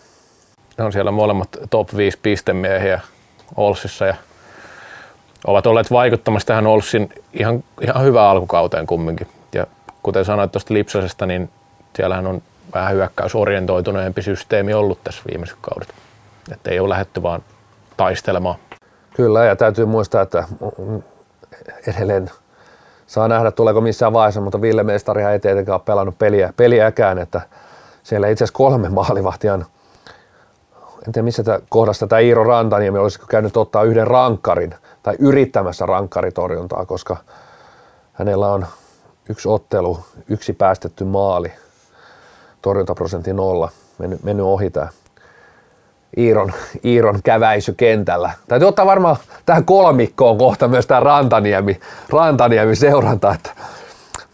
[0.79, 3.01] Ne on siellä molemmat top 5 pistemiehiä
[3.57, 4.14] Olsissa ja
[5.45, 9.29] ovat olleet vaikuttamassa tähän Olssin ihan, ihan hyvään alkukauteen kumminkin.
[9.55, 9.67] Ja
[10.03, 11.51] kuten sanoit tuosta Lipsasesta, niin
[11.97, 12.43] siellähän on
[12.75, 15.89] vähän hyökkäysorientoituneempi systeemi ollut tässä viimeiset kaudet.
[16.53, 17.43] Että ei ole lähetty vaan
[17.97, 18.57] taistelemaan.
[19.17, 20.45] Kyllä, ja täytyy muistaa, että
[21.87, 22.31] edelleen
[23.07, 27.41] saa nähdä, tuleeko missään vaiheessa, mutta Ville Mestarihan ei tietenkään ole pelannut peliä, peliäkään, että
[28.03, 29.65] siellä itse asiassa kolme maalivahtia on
[31.07, 36.87] en tiedä missä kohdassa tämä Iiro Rantaniemi olisiko käynyt ottaa yhden rankkarin tai yrittämässä rankkaritorjuntaa,
[36.87, 37.17] koska
[38.12, 38.67] hänellä on
[39.29, 41.53] yksi ottelu, yksi päästetty maali,
[42.62, 44.88] torjuntaprosentti nolla, mennyt, mennyt ohi tämä
[46.19, 46.53] Iiron,
[46.85, 48.31] Iiron käväisy kentällä.
[48.49, 53.51] Täytyy ottaa varmaan tähän kolmikkoon kohta myös tämä Rantaniemi, Rantaniemi seuranta, että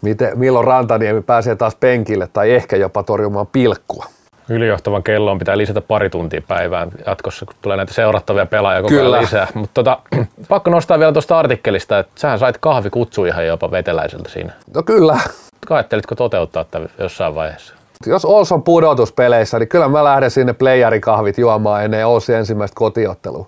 [0.01, 4.05] miten, milloin Rantaniemi pääsee taas penkille tai ehkä jopa torjumaan pilkkua.
[4.49, 9.11] Ylijohtavan kelloon pitää lisätä pari tuntia päivään jatkossa, kun tulee näitä seurattavia pelaajia koko ajan
[9.11, 9.47] lisää.
[9.53, 9.99] Mutta tota,
[10.49, 14.53] pakko nostaa vielä tuosta artikkelista, että sähän sait kahvikutsu ihan jopa veteläiseltä siinä.
[14.75, 15.19] No kyllä.
[15.67, 17.75] Kaettelitko toteuttaa tämän jossain vaiheessa?
[18.05, 23.47] jos Ols on pudotuspeleissä, niin kyllä mä lähden sinne playerikahvit juomaan ennen Olsin ensimmäistä kotiottelua.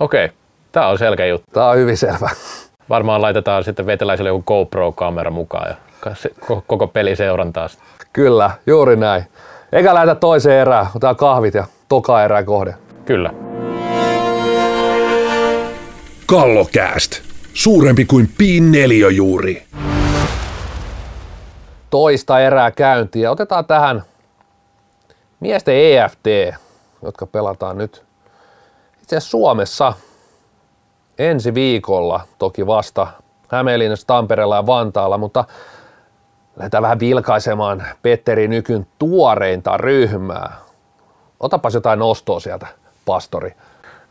[0.00, 0.36] Okei, okay.
[0.72, 1.46] tämä on selkeä juttu.
[1.52, 2.30] Tämä on hyvin selvä.
[2.88, 5.76] Varmaan laitetaan sitten veteläiselle joku GoPro-kamera mukaan ja
[6.66, 7.66] koko peli seurantaa.
[8.12, 9.24] Kyllä, juuri näin.
[9.74, 12.74] Eikä lähetä toiseen erään, otetaan kahvit ja toka erää kohde.
[13.04, 13.30] Kyllä.
[16.26, 17.22] Kallokääst.
[17.54, 18.72] Suurempi kuin piin
[19.16, 19.62] juuri
[21.90, 23.30] toista erää käyntiä.
[23.30, 24.02] Otetaan tähän
[25.40, 26.26] miesten EFT,
[27.02, 28.04] jotka pelataan nyt
[29.02, 29.92] itse Suomessa
[31.18, 33.06] ensi viikolla, toki vasta
[33.48, 35.44] Hämeenlinnassa, Tampereella ja Vantaalla, mutta
[36.56, 40.52] lähdetään vähän vilkaisemaan Petteri Nykyn tuoreinta ryhmää.
[41.40, 42.66] Otapas jotain nostoa sieltä,
[43.04, 43.54] pastori.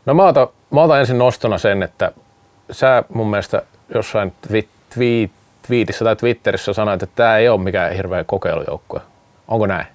[0.06, 2.12] No mä otan, mä otan ensin nostona sen, että
[2.70, 3.62] sä mun mielestä
[3.94, 5.30] jossain twiit,
[5.66, 9.00] twiitissä tai Twitterissä sanoit, että tämä ei ole mikään hirveä kokeilujoukkue.
[9.48, 9.86] Onko näin?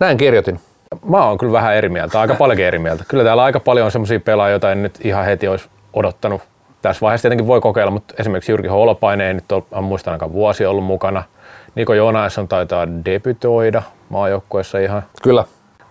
[0.00, 0.60] Näin kirjoitin.
[1.08, 3.04] Mä oon kyllä vähän eri mieltä, aika paljon eri mieltä.
[3.08, 6.42] Kyllä täällä aika paljon on semmoisia pelaajia, joita en nyt ihan heti olisi odottanut.
[6.82, 10.66] Tässä vaiheessa tietenkin voi kokeilla, mutta esimerkiksi Jyrki Holopainen ei nyt ole, muista ainakaan vuosi
[10.66, 11.22] ollut mukana.
[11.74, 11.92] Niko
[12.38, 15.02] on taitaa debytoida maajoukkueessa ihan.
[15.22, 15.44] Kyllä.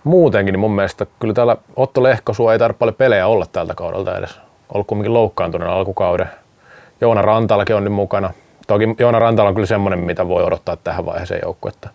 [0.04, 4.17] Muutenkin niin mun mielestä kyllä täällä Otto Lehkosua ei tarvitse paljon pelejä olla tältä kaudelta
[4.17, 4.39] edes.
[4.74, 6.28] Ollut kumminkin loukkaantunut alkukauden.
[7.02, 8.34] Joona Rantalakin on nyt mukana.
[8.67, 11.89] Toki Joona Rantala on kyllä semmoinen, mitä voi odottaa tähän vaiheeseen joukkuetta.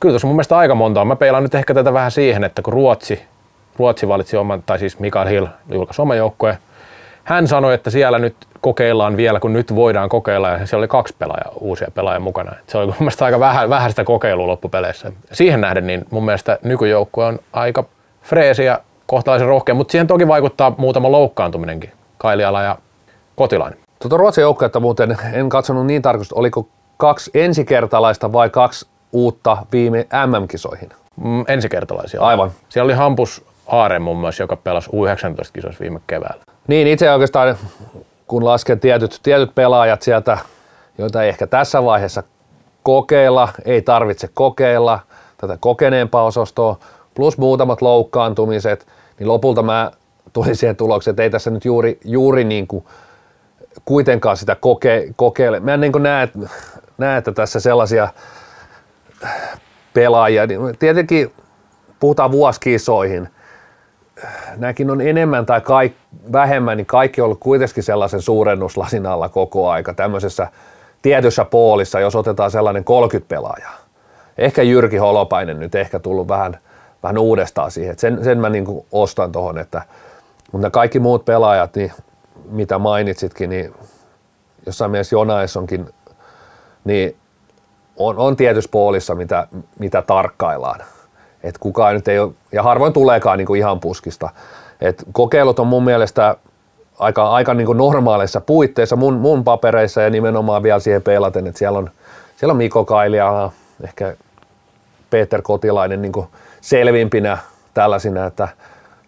[0.00, 1.06] Kyllä tuossa mun mielestä aika monta on.
[1.06, 3.22] Mä peilaan nyt ehkä tätä vähän siihen, että kun Ruotsi,
[3.76, 6.58] Ruotsi valitsi oman, tai siis Mikael Hill julkaisi oman joukkueen,
[7.30, 11.14] hän sanoi, että siellä nyt kokeillaan vielä, kun nyt voidaan kokeilla, ja siellä oli kaksi
[11.18, 12.52] pelaajaa, uusia pelaajia mukana.
[12.66, 15.12] Se oli mun mielestä aika vähän, vähän sitä kokeilua loppupeleissä.
[15.32, 17.84] Siihen nähden niin mun mielestä nykyjoukkue on aika
[18.22, 22.78] freesi ja kohtalaisen rohkea, mutta siihen toki vaikuttaa muutama loukkaantuminenkin, Kailiala ja
[23.36, 23.78] Kotilainen.
[23.98, 30.06] Tuota Ruotsin joukkuetta muuten en katsonut niin tarkasti, oliko kaksi ensikertalaista vai kaksi uutta viime
[30.26, 30.88] MM-kisoihin?
[31.16, 32.20] Mm, ensikertalaisia.
[32.20, 32.50] Aivan.
[32.68, 36.42] Siellä oli Hampus Aare muun muassa, joka pelasi U19-kisoissa viime keväällä.
[36.70, 37.56] Niin, itse oikeastaan
[38.26, 40.38] kun lasken tietyt, tietyt pelaajat sieltä,
[40.98, 42.22] joita ei ehkä tässä vaiheessa
[42.82, 45.00] kokeilla, ei tarvitse kokeilla
[45.36, 46.78] tätä kokeneempaa osastoa,
[47.14, 48.86] plus muutamat loukkaantumiset,
[49.18, 49.90] niin lopulta mä
[50.32, 52.84] tulin siihen tulokseen, että ei tässä nyt juuri, juuri niin kuin
[53.84, 55.60] kuitenkaan sitä koke, kokeile.
[55.60, 56.28] Mä en niin kuin näe,
[56.98, 58.08] näe, että tässä sellaisia
[59.94, 61.32] pelaajia, niin tietenkin
[62.00, 63.28] puhutaan vuoskisoihin,
[64.56, 65.92] nämäkin on enemmän tai kaik,
[66.32, 70.48] vähemmän, niin kaikki on ollut kuitenkin sellaisen suurennuslasin alla koko aika tämmöisessä
[71.02, 73.76] tietyssä poolissa, jos otetaan sellainen 30 pelaajaa.
[74.38, 76.58] Ehkä Jyrki Holopainen nyt ehkä tullut vähän,
[77.02, 79.82] vähän uudestaan siihen, sen, sen mä niin ostan tuohon, että
[80.52, 81.92] mutta kaikki muut pelaajat, niin
[82.50, 83.74] mitä mainitsitkin, niin
[84.66, 85.88] jossain mielessä Jonaisonkin,
[86.84, 87.16] niin
[87.96, 89.46] on, on tietyssä poolissa, mitä,
[89.78, 90.80] mitä tarkkaillaan.
[91.42, 94.30] Et kukaan nyt ei ole, ja harvoin tuleekaan niin kuin ihan puskista.
[94.80, 96.36] Et kokeilut on mun mielestä
[96.98, 101.58] aika, aika niin kuin normaaleissa puitteissa mun, mun papereissa ja nimenomaan vielä siihen peilaten, että
[101.58, 101.90] siellä on,
[102.36, 103.50] siellä on Mikko Kailia,
[103.84, 104.16] ehkä
[105.10, 106.12] Peter Kotilainen niin
[106.60, 107.38] selvimpinä
[107.74, 108.48] tällaisina, että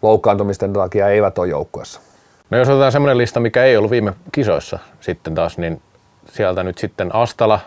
[0.01, 2.01] loukkaantumisten takia eivät ole joukkueessa.
[2.49, 5.81] No jos otetaan semmoinen lista, mikä ei ollut viime kisoissa sitten taas, niin
[6.25, 7.59] sieltä nyt sitten Astala,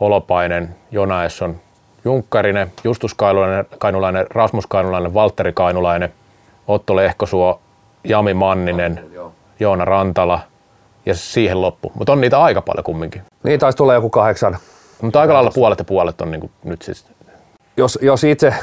[0.00, 1.60] Holopainen, Jonaesson,
[2.06, 6.12] Junkkarinen, Justus Kainulainen, Kainulainen, Rasmus Kainulainen, Valtteri Kainulainen,
[6.68, 7.60] Otto Lehkosuo,
[8.04, 9.00] Jami Manninen,
[9.60, 10.40] Joona Rantala
[11.06, 11.92] ja siihen loppu.
[11.94, 13.22] Mutta on niitä aika paljon kumminkin.
[13.42, 14.56] Niin taisi tulla joku kahdeksan.
[15.02, 17.06] Mutta aika lailla puolet ja puolet on niinku nyt siis.
[17.76, 18.54] Jos, jos itse,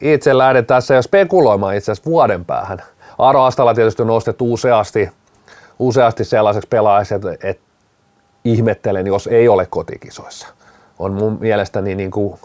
[0.00, 2.82] itse lähden tässä jo spekuloimaan itse asiassa vuoden päähän.
[3.18, 5.10] Aaro Astala tietysti on nostettu useasti,
[5.78, 7.62] useasti sellaiseksi pelaajaksi, että, että
[8.44, 10.48] ihmettelen, jos ei ole kotikisoissa.
[10.98, 12.38] On mun mielestäni niin kuin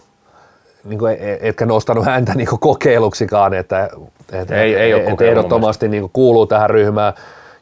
[0.84, 3.90] niin kuin, e- etkä nostanut häntä niin kuin kokeiluksikaan, että,
[4.32, 7.12] että ei, ei ole että ehdottomasti niin kuin kuuluu tähän ryhmään.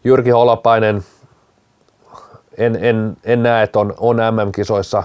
[0.04, 1.02] Jyrki Holopainen,
[2.58, 5.02] en, en, en näe, että on, on MM-kisoissa,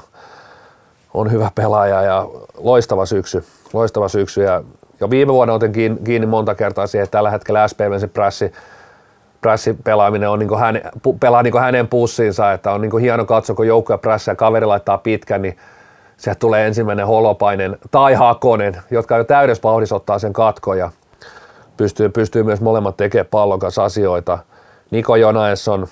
[1.13, 2.27] on hyvä pelaaja ja
[2.58, 4.63] loistava syksy, loistava syksy ja
[4.99, 8.51] jo viime vuonna otin kiinni, kiinni monta kertaa siihen, että tällä hetkellä SPVn se prässi,
[9.41, 10.82] prässipelaaminen on niin kuin häne,
[11.19, 14.32] pelaa niin kuin hänen pussiinsa, että on niin kuin hieno katsoa, kun joukko ja prässä
[14.32, 15.58] ja kaveri laittaa pitkän, niin
[16.17, 20.91] sieltä tulee ensimmäinen holopainen tai hakonen, jotka jo täydessä vauhdissa ottaa sen katkon ja
[21.77, 24.39] pystyy, pystyy myös molemmat tekemään pallon kanssa asioita.
[24.91, 25.88] Niko Jonaesson,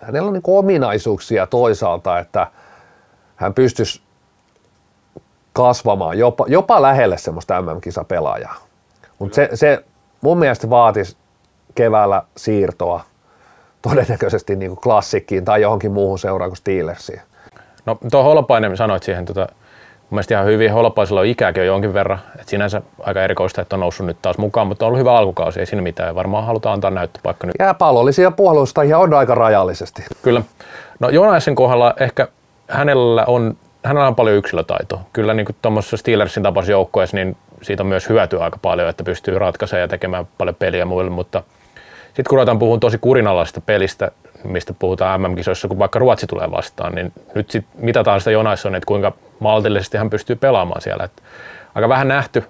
[0.00, 2.46] hänellä on niin ominaisuuksia toisaalta, että
[3.36, 4.02] hän pystyisi
[5.52, 8.54] kasvamaan jopa, jopa lähelle semmoista MM-kisapelaajaa.
[9.18, 9.84] Mutta se, se
[10.20, 11.16] mun mielestä vaatisi
[11.74, 13.04] keväällä siirtoa
[13.82, 17.20] todennäköisesti niin klassikkiin tai johonkin muuhun seuraan kuin Steelersiin.
[17.86, 21.94] No tuo Holopainen sanoit siihen, tota, mun mielestä ihan hyvin, Holopaisella on ikääkin jo jonkin
[21.94, 25.16] verran, että sinänsä aika erikoista, että on noussut nyt taas mukaan, mutta on ollut hyvä
[25.16, 27.56] alkukausi, ei siinä mitään, ja varmaan halutaan antaa näyttöpaikka nyt.
[27.58, 30.04] Jääpallollisia puolustajia on aika rajallisesti.
[30.22, 30.42] Kyllä.
[31.00, 32.28] No Jonaisen kohdalla ehkä
[32.68, 35.00] hänellä on, hänellä on paljon yksilötaitoa.
[35.12, 39.38] Kyllä niin tuommoisessa Steelersin tapaisessa joukkueessa, niin siitä on myös hyötyä aika paljon, että pystyy
[39.38, 41.42] ratkaisemaan ja tekemään paljon peliä muille, mutta
[42.06, 44.10] sitten kun ruvetaan puhumaan tosi kurinalaisesta pelistä,
[44.44, 48.86] mistä puhutaan MM-kisoissa, kun vaikka Ruotsi tulee vastaan, niin nyt sit mitataan sitä Jonaisson, että
[48.86, 51.04] kuinka maltillisesti hän pystyy pelaamaan siellä.
[51.04, 51.22] Et
[51.74, 52.44] aika vähän nähty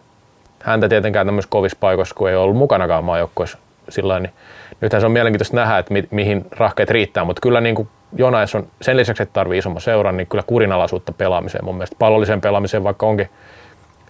[0.63, 4.33] häntä tietenkään tämmöisissä kovissa paikoissa, kun ei ollut mukanakaan maajoukkoissa sillä niin
[4.81, 7.89] nythän se on mielenkiintoista nähdä, että mi- mihin rahkeet riittää, mutta kyllä niin kuin
[8.25, 11.97] on sen lisäksi, että tarvii isomman seuran, niin kyllä kurinalaisuutta pelaamiseen mun mielestä.
[11.99, 13.29] Pallolliseen pelaamiseen, vaikka onkin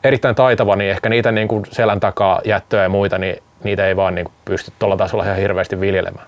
[0.05, 3.97] erittäin taitava, niin ehkä niitä niin kuin selän takaa jättöä ja muita, niin niitä ei
[3.97, 6.27] vaan niin kuin pysty tuolla tasolla ihan hirveästi viljelemään.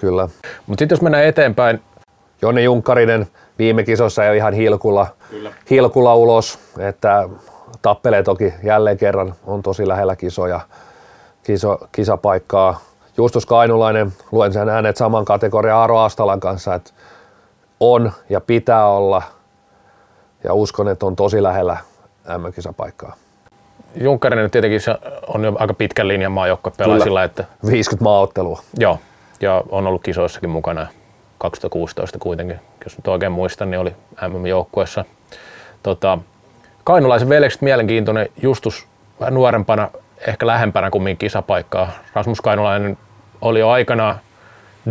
[0.00, 0.28] Kyllä.
[0.66, 1.80] Mutta sitten jos mennään eteenpäin.
[2.42, 3.26] Joni Junkkarinen
[3.58, 5.06] viime kisossa ei ole ihan hilkulla,
[5.70, 7.28] hilkulla ulos, että
[7.82, 10.60] tappelee toki jälleen kerran, on tosi lähellä kisoja,
[11.42, 12.80] kiso, kisapaikkaa.
[13.16, 16.90] Justus Kainulainen, luen sen äänet saman kategorian Aaro Astalan kanssa, että
[17.80, 19.22] on ja pitää olla
[20.44, 21.76] ja uskon, että on tosi lähellä
[22.38, 23.14] M-kisapaikkaa.
[24.00, 24.94] Junkkarinen tietenkin se
[25.26, 27.24] on jo aika pitkän linjan maajoukkue pelaisilla.
[27.24, 28.62] Että, 50 maaottelua.
[28.78, 28.98] Joo,
[29.40, 30.86] ja on ollut kisoissakin mukana
[31.38, 33.94] 2016 kuitenkin, jos nyt oikein muistan, niin oli
[34.28, 35.04] MM-joukkueessa.
[35.82, 36.18] Tota,
[36.84, 38.86] Kainulaisen veljekset mielenkiintoinen, Justus
[39.20, 39.88] vähän nuorempana,
[40.26, 41.90] ehkä lähempänä kuin kisapaikkaa.
[42.14, 42.98] Rasmus Kainulainen
[43.40, 44.20] oli jo aikanaan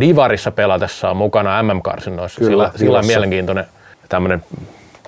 [0.00, 2.40] Divarissa pelatessa on mukana MM-karsinnoissa.
[2.40, 3.64] Kyllä, sillä, sillä on mielenkiintoinen
[4.08, 4.42] tämmöinen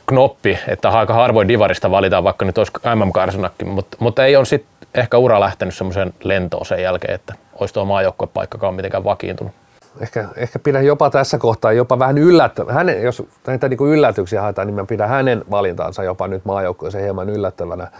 [0.06, 4.88] knoppi, että aika harvoin Divarista valitaan, vaikka nyt olisi MM-karsinnakin, mutta, mutta ei ole sitten
[4.94, 9.52] ehkä ura lähtenyt semmoiseen lentoon sen jälkeen, että olisi tuo maajoukkuepaikkakaan mitenkään vakiintunut.
[10.00, 12.74] Ehkä, ehkä pidän jopa tässä kohtaa jopa vähän yllättävänä.
[12.74, 17.28] Hänen, jos näitä niin yllätyksiä haetaan, niin mä pidän hänen valintaansa jopa nyt maajoukkueeseen hieman
[17.28, 17.90] yllättävänä.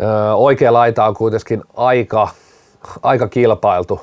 [0.00, 2.28] Öö, oikea laita on kuitenkin aika,
[3.02, 4.00] aika kilpailtu,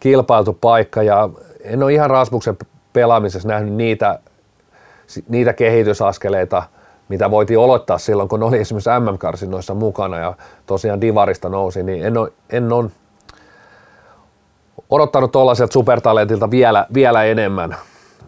[0.00, 1.28] kilpailtu paikka ja
[1.64, 2.56] en ole ihan Rasmuksen
[2.92, 4.18] pelaamisessa nähnyt niitä,
[5.28, 6.62] niitä kehitysaskeleita,
[7.08, 10.34] mitä voitiin olottaa silloin, kun oli esimerkiksi MM-karsinnoissa mukana ja
[10.66, 12.90] tosiaan Divarista nousi, niin en ole, en ole
[14.90, 17.76] odottanut tuollaiselta supertalentilta vielä, vielä enemmän,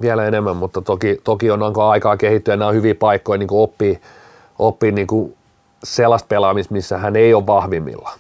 [0.01, 3.61] vielä enemmän, mutta toki, toki on onko aikaa kehittyä, nämä on hyviä paikkoja niin kuin
[3.61, 4.01] oppii,
[4.59, 5.37] oppii niin kuin
[5.85, 8.11] sellaista pelaamista, missä hän ei ole vahvimmilla.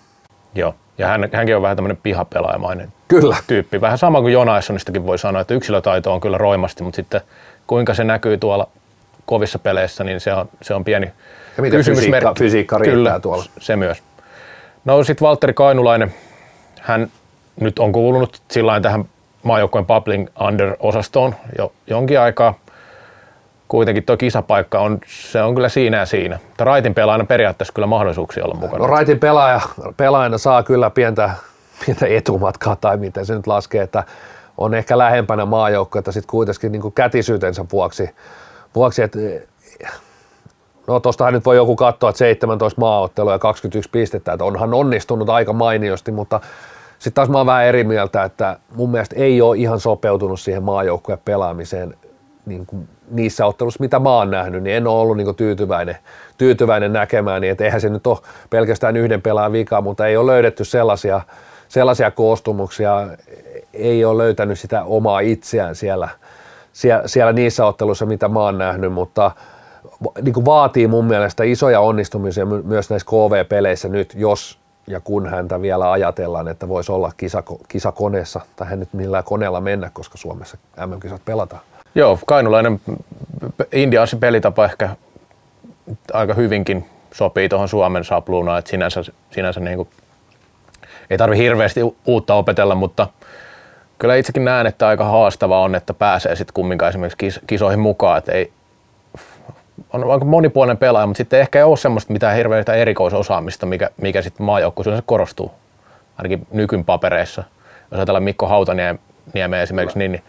[0.54, 3.36] Joo, ja hän, hänkin on vähän tämmöinen pihapelaajamainen Kyllä.
[3.46, 3.80] tyyppi.
[3.80, 7.20] Vähän sama kuin Jonaissonistakin voi sanoa, että yksilötaito on kyllä roimasti, mutta sitten
[7.66, 8.68] kuinka se näkyy tuolla
[9.26, 11.12] kovissa peleissä, niin se on, se on pieni
[11.56, 13.44] Ja miten fysiikka, fysiikka riittää Kyllä, tuolla.
[13.58, 14.02] se myös.
[14.84, 16.14] No sitten Valtteri Kainulainen,
[16.80, 17.10] hän
[17.60, 19.04] nyt on kuulunut sillä tähän
[19.42, 22.54] maajoukkojen Bubbling Under-osastoon jo jonkin aikaa.
[23.68, 26.38] Kuitenkin tuo kisapaikka on, se on kyllä siinä ja siinä.
[26.46, 28.78] Mutta raitin pelaajana periaatteessa kyllä mahdollisuuksia olla mukana.
[28.78, 29.60] No raitin pelaaja,
[29.96, 31.30] pelaajana saa kyllä pientä,
[31.86, 34.04] pientä etumatkaa tai miten se nyt laskee, että
[34.58, 38.10] on ehkä lähempänä maajoukkoita sitten kuitenkin niin kätisyytensä vuoksi,
[38.74, 39.18] vuoksi että
[40.86, 45.28] No tostahan nyt voi joku katsoa, että 17 maaottelua ja 21 pistettä, että onhan onnistunut
[45.28, 46.40] aika mainiosti, mutta
[47.00, 50.62] sitten taas mä oon vähän eri mieltä, että mun mielestä ei ole ihan sopeutunut siihen
[50.62, 51.94] maajoukkueen pelaamiseen
[52.46, 55.96] niin kuin niissä otteluissa, mitä mä oon nähnyt, niin en ole ollut niin kuin tyytyväinen,
[56.38, 58.18] tyytyväinen näkemään, niin että eihän se nyt ole
[58.50, 61.20] pelkästään yhden pelaajan vika, mutta ei ole löydetty sellaisia,
[61.68, 63.08] sellaisia koostumuksia,
[63.72, 66.08] ei ole löytänyt sitä omaa itseään siellä,
[66.72, 69.30] siellä, siellä niissä otteluissa, mitä mä oon nähnyt, mutta
[70.22, 74.60] niin kuin vaatii mun mielestä isoja onnistumisia my- myös näissä KV-peleissä nyt, jos
[74.90, 79.60] ja kun häntä vielä ajatellaan, että voisi olla kisako- kisakoneessa, tai hän nyt millään koneella
[79.60, 81.62] mennä, koska Suomessa MM-kisat pelataan.
[81.94, 82.80] Joo, kainulainen
[83.72, 84.96] Indiasin pelitapa ehkä
[86.12, 89.88] aika hyvinkin sopii tuohon Suomen sapluunaan, että sinänsä, sinänsä niin kuin,
[91.10, 93.06] ei tarvi hirveästi uutta opetella, mutta
[93.98, 98.18] kyllä itsekin näen, että aika haastava on, että pääsee sitten kumminkaan esimerkiksi kis- kisoihin mukaan,
[98.18, 98.52] että ei,
[99.92, 104.22] on aika monipuolinen pelaaja, mutta sitten ehkä ei ole semmoista mitään hirveätä erikoisosaamista, mikä, mikä
[104.22, 105.50] sitten maajoukkueessa korostuu,
[106.18, 107.44] ainakin nykyn papereissa.
[107.90, 110.22] Jos ajatellaan Mikko Hautaniemeä esimerkiksi, niin, niin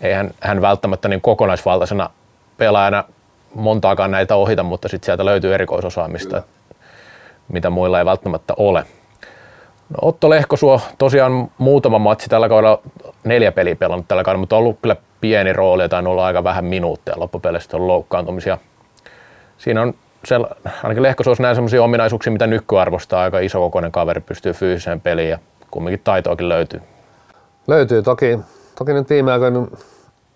[0.00, 2.10] ei hän, hän välttämättä niin kokonaisvaltaisena
[2.58, 3.04] pelaajana
[3.54, 6.42] montaakaan näitä ohita, mutta sitten sieltä löytyy erikoisosaamista,
[7.48, 8.84] mitä muilla ei välttämättä ole.
[9.88, 12.80] No, Otto Lehkosuo tosiaan muutama matsi tällä kaudella,
[13.24, 16.44] neljä peliä pelannut tällä kaudella, mutta on ollut kyllä pieni rooli tai on ollut aika
[16.44, 18.58] vähän minuutteja loppupeleissä on loukkaantumisia.
[19.62, 19.94] Siinä on
[20.24, 20.46] sel,
[20.82, 23.22] ainakin Lehkosuossa näin sellaisia ominaisuuksia, mitä nyky arvostaa.
[23.22, 25.38] Aika isokokoinen kaveri pystyy fyysiseen peliin ja
[25.70, 26.82] kumminkin taitoakin löytyy.
[27.66, 28.38] Löytyy toki,
[28.78, 29.66] toki nyt viime aikoina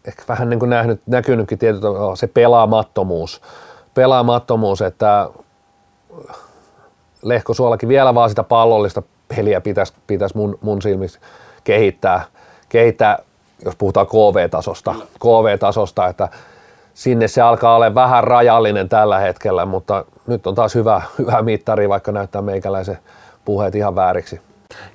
[0.04, 3.42] ehkä vähän niin kuin nähnyt, näkynytkin tietysti se pelaamattomuus.
[3.94, 5.28] Pelaamattomuus, että
[7.22, 9.02] Lehko Suolakin vielä vaan sitä pallollista
[9.36, 11.20] peliä pitäisi, pitäisi mun, mun silmissä
[11.64, 12.24] kehittää,
[12.68, 13.18] kehittää,
[13.64, 16.28] jos puhutaan KV-tasosta, KV-tasosta, että
[16.96, 21.88] sinne se alkaa olla vähän rajallinen tällä hetkellä, mutta nyt on taas hyvä, hyvä mittari,
[21.88, 22.98] vaikka näyttää meikäläisen
[23.44, 24.40] puheet ihan vääriksi.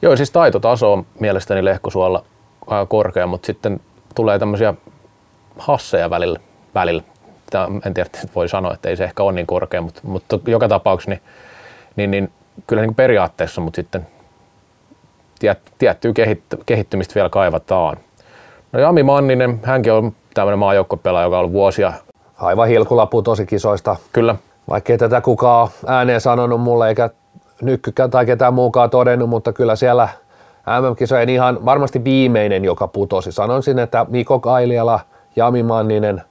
[0.01, 2.23] Joo, siis taitotaso on mielestäni Lehkosuolla
[2.67, 3.79] aika korkea, mutta sitten
[4.15, 4.73] tulee tämmöisiä
[5.57, 6.39] hasseja välillä.
[6.75, 7.03] välillä.
[7.49, 10.67] Tämä, en tiedä, voi sanoa, että ei se ehkä ole niin korkea, mutta, mutta joka
[10.67, 11.21] tapauksessa niin,
[11.95, 12.31] niin, niin
[12.67, 14.07] kyllä niin periaatteessa, mutta sitten
[15.39, 17.97] tiet, tiettyä kehitty, kehittymistä vielä kaivataan.
[18.71, 21.93] No Jami Manninen, hänkin on tämmöinen maajoukkopelaaja, joka on ollut vuosia.
[22.37, 23.95] Aivan hilkulapu tosi kisoista.
[24.13, 24.35] Kyllä,
[24.69, 27.09] Vaikkei tätä kukaan ääneen sanonut mulle eikä
[27.61, 30.09] nykkykään tai ketään muukaan todennut, mutta kyllä siellä
[30.67, 33.31] MM-kisojen ihan varmasti viimeinen, joka putosi.
[33.31, 34.99] Sanoisin, että Miko Kailiala,
[35.35, 36.21] Jami Manninen,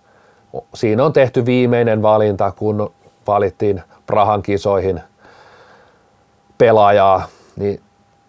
[0.74, 2.92] siinä on tehty viimeinen valinta, kun
[3.26, 5.00] valittiin Prahan kisoihin
[6.58, 7.80] pelaajaa, niin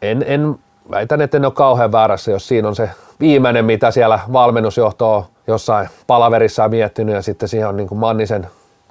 [0.01, 0.55] en, en
[0.91, 5.23] väitän, että en ole kauhean väärässä, jos siinä on se viimeinen, mitä siellä valmennusjohto on
[5.51, 8.47] jossain palaverissa miettinyt ja sitten siihen on niin kuin Mannisen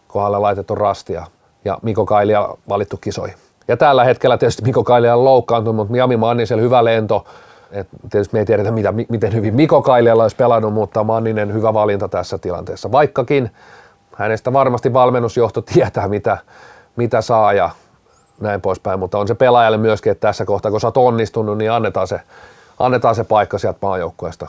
[0.09, 1.27] kohdalle laitettu rastia
[1.64, 3.37] ja Miko Kailia valittu kisoihin.
[3.68, 7.25] Ja tällä hetkellä tietysti Miko Kailia on loukkaantunut, mutta Jami Mannisella hyvä lento.
[7.73, 11.75] Et tietysti me ei tiedetä, mitä, miten hyvin Miko Kailialla olisi pelannut, mutta Manninen hyvä
[11.75, 12.92] valinta tässä tilanteessa.
[12.92, 13.51] Vaikkakin
[14.16, 16.38] hänestä varmasti valmennusjohto tietää, mitä,
[16.96, 17.70] mitä saa ja
[18.40, 21.73] näin poispäin, mutta on se pelaajalle myöskin, että tässä kohtaa, kun sä oot onnistunut, niin
[21.73, 22.20] annetaan se,
[22.79, 24.49] annetaan se paikka sieltä maajoukkueesta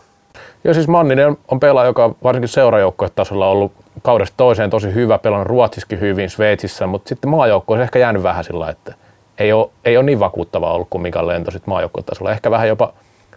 [0.63, 5.47] Joo, siis Manninen on, pelaaja, joka on varsinkin seurajoukkuetasolla ollut kaudesta toiseen tosi hyvä, pelannut
[5.47, 8.93] Ruotsissakin hyvin Sveitsissä, mutta sitten maajoukkue on ehkä jäänyt vähän sillä, että
[9.39, 12.31] ei ole, ei ole niin vakuuttava ollut kuin Mikael Lento maajoukkuetasolla.
[12.31, 12.93] Ehkä vähän jopa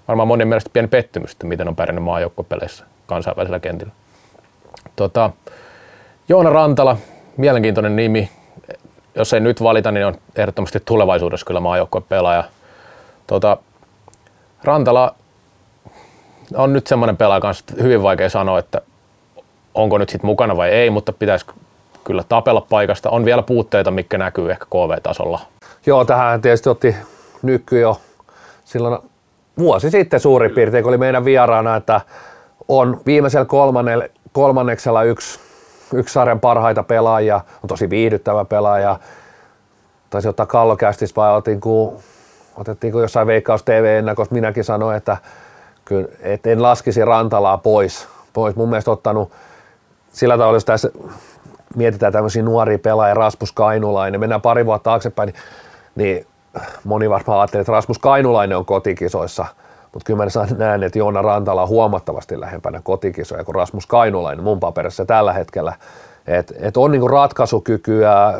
[0.08, 3.92] varmaan monen mielestä pieni pettymys, että miten on pärjännyt maajoukkuepeleissä kansainvälisellä kentillä.
[4.96, 5.30] Tota,
[6.28, 6.96] Joona Rantala,
[7.36, 8.30] mielenkiintoinen nimi.
[9.14, 12.44] Jos ei nyt valita, niin on ehdottomasti tulevaisuudessa kyllä maajoukkuepelaaja.
[13.26, 13.56] Tota,
[14.64, 15.14] Rantala
[16.54, 18.80] on nyt semmoinen pelaaja kanssa, että hyvin vaikea sanoa, että
[19.74, 21.46] onko nyt sitten mukana vai ei, mutta pitäisi
[22.04, 23.10] kyllä tapella paikasta.
[23.10, 25.40] On vielä puutteita, mikä näkyy ehkä KV-tasolla.
[25.86, 26.96] Joo, tähän tietysti otti
[27.42, 28.00] nyky jo
[28.64, 28.98] silloin
[29.58, 32.00] vuosi sitten suurin piirtein, kun oli meidän vieraana, että
[32.68, 33.46] on viimeisellä
[34.32, 35.40] kolmanneksella yksi,
[35.94, 38.98] yksi sarjan parhaita pelaajia, on tosi viihdyttävä pelaaja.
[40.10, 42.00] Taisi ottaa kallokästis vai otettiinko,
[42.56, 45.16] otettiinko jossain Veikkaus TV-ennakossa, minäkin sanoin, että,
[45.84, 48.08] kyllä, että en laskisi Rantalaa pois.
[48.32, 48.56] pois.
[48.56, 49.32] Mun mielestä ottanut
[50.12, 50.90] sillä tavalla, jos tässä
[51.76, 55.36] mietitään tämmöisiä nuoria pelaajia, Rasmus Kainulainen, mennään pari vuotta taaksepäin, niin,
[55.94, 56.26] niin
[56.84, 59.46] moni varmaan ajattelee, että Rasmus Kainulainen on kotikisoissa,
[59.92, 64.60] mutta kyllä mä näen, että Joona Rantala on huomattavasti lähempänä kotikisoja kuin Rasmus Kainulainen mun
[64.60, 65.72] paperissa tällä hetkellä.
[66.26, 68.38] Että et on niinku ratkaisukykyä,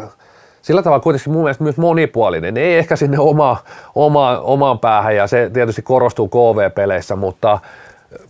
[0.65, 3.57] sillä tavalla kuitenkin mun mielestä myös monipuolinen, ei ehkä sinne oma,
[3.95, 7.59] oma, omaan päähän ja se tietysti korostuu KV-peleissä, mutta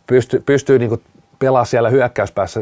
[0.07, 1.03] pystyy, pystyy niinku
[1.39, 2.61] pelaamaan siellä hyökkäyspäässä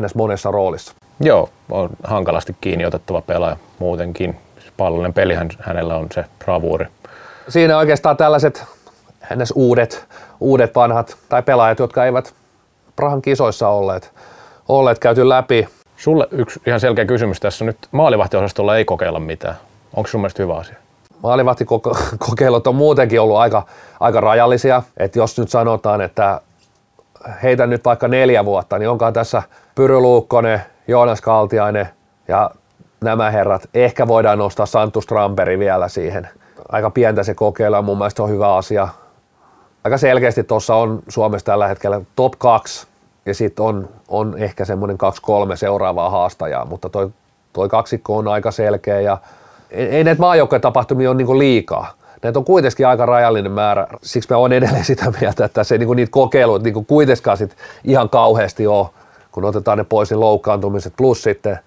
[0.00, 0.14] ns.
[0.14, 0.94] monessa roolissa.
[1.20, 4.36] Joo, on hankalasti kiinni otettava pelaaja muutenkin.
[4.76, 6.86] Pallollinen peli hänellä on se bravuuri.
[7.48, 8.64] Siinä oikeastaan tällaiset
[9.36, 9.52] ns.
[9.56, 10.06] uudet,
[10.40, 12.34] uudet vanhat tai pelaajat, jotka eivät
[12.96, 14.12] Prahan kisoissa olleet,
[14.68, 15.68] olleet käyty läpi.
[15.96, 17.64] Sulle yksi ihan selkeä kysymys tässä.
[17.64, 19.54] Nyt maalivahtiosastolla ei kokeilla mitään.
[19.96, 20.76] Onko sun mielestä hyvä asia?
[21.22, 23.62] Maalivahtikokeilut on muutenkin ollut aika,
[24.00, 24.82] aika rajallisia.
[24.96, 26.40] Et jos nyt sanotaan, että
[27.42, 29.42] heitä nyt vaikka neljä vuotta, niin onkaan tässä
[29.74, 31.88] Pyry Luukkonen, Joonas Kaltiainen
[32.28, 32.50] ja
[33.00, 33.68] nämä herrat.
[33.74, 36.28] Ehkä voidaan nostaa Santtu Stramperi vielä siihen.
[36.68, 38.88] Aika pientä se kokeilla, mun mielestä on hyvä asia.
[39.84, 42.86] Aika selkeästi tuossa on Suomessa tällä hetkellä top 2
[43.26, 47.10] ja sitten on, on ehkä semmoinen kaksi kolme seuraavaa haastajaa, mutta toi,
[47.52, 49.18] toi kaksikko on aika selkeä ja
[49.70, 51.92] ei, ei näitä maajoukkojen tapahtumia ole niinku liikaa.
[52.22, 55.94] Näitä on kuitenkin aika rajallinen määrä, siksi mä oon edelleen sitä mieltä, että se niinku
[55.94, 58.86] niitä kokeiluita niinku kuitenkaan sit ihan kauheasti ole
[59.34, 61.58] kun otetaan ne pois, niin loukkaantumiset plus sitten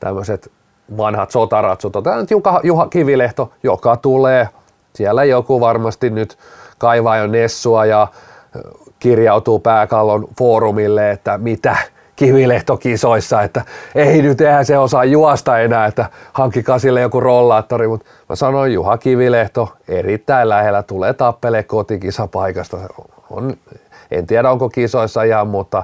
[0.00, 0.50] tämmöiset
[0.96, 1.96] vanhat sotaratsut.
[1.96, 4.48] Otetaan nyt Juha, Juha Kivilehto, joka tulee.
[4.94, 6.38] Siellä joku varmasti nyt
[6.78, 8.08] kaivaa jo Nessua ja
[9.02, 11.76] kirjautuu pääkallon foorumille, että mitä
[12.16, 13.62] Kivilehto kisoissa, että
[13.94, 18.72] ei nyt eihän se osaa juosta enää, että hankkikaa sille joku rollaattori, mutta mä sanoin
[18.72, 22.76] Juha Kivilehto erittäin lähellä tulee tappele kotikisapaikasta.
[23.30, 23.56] On,
[24.10, 25.82] en tiedä onko kisoissa ihan, mutta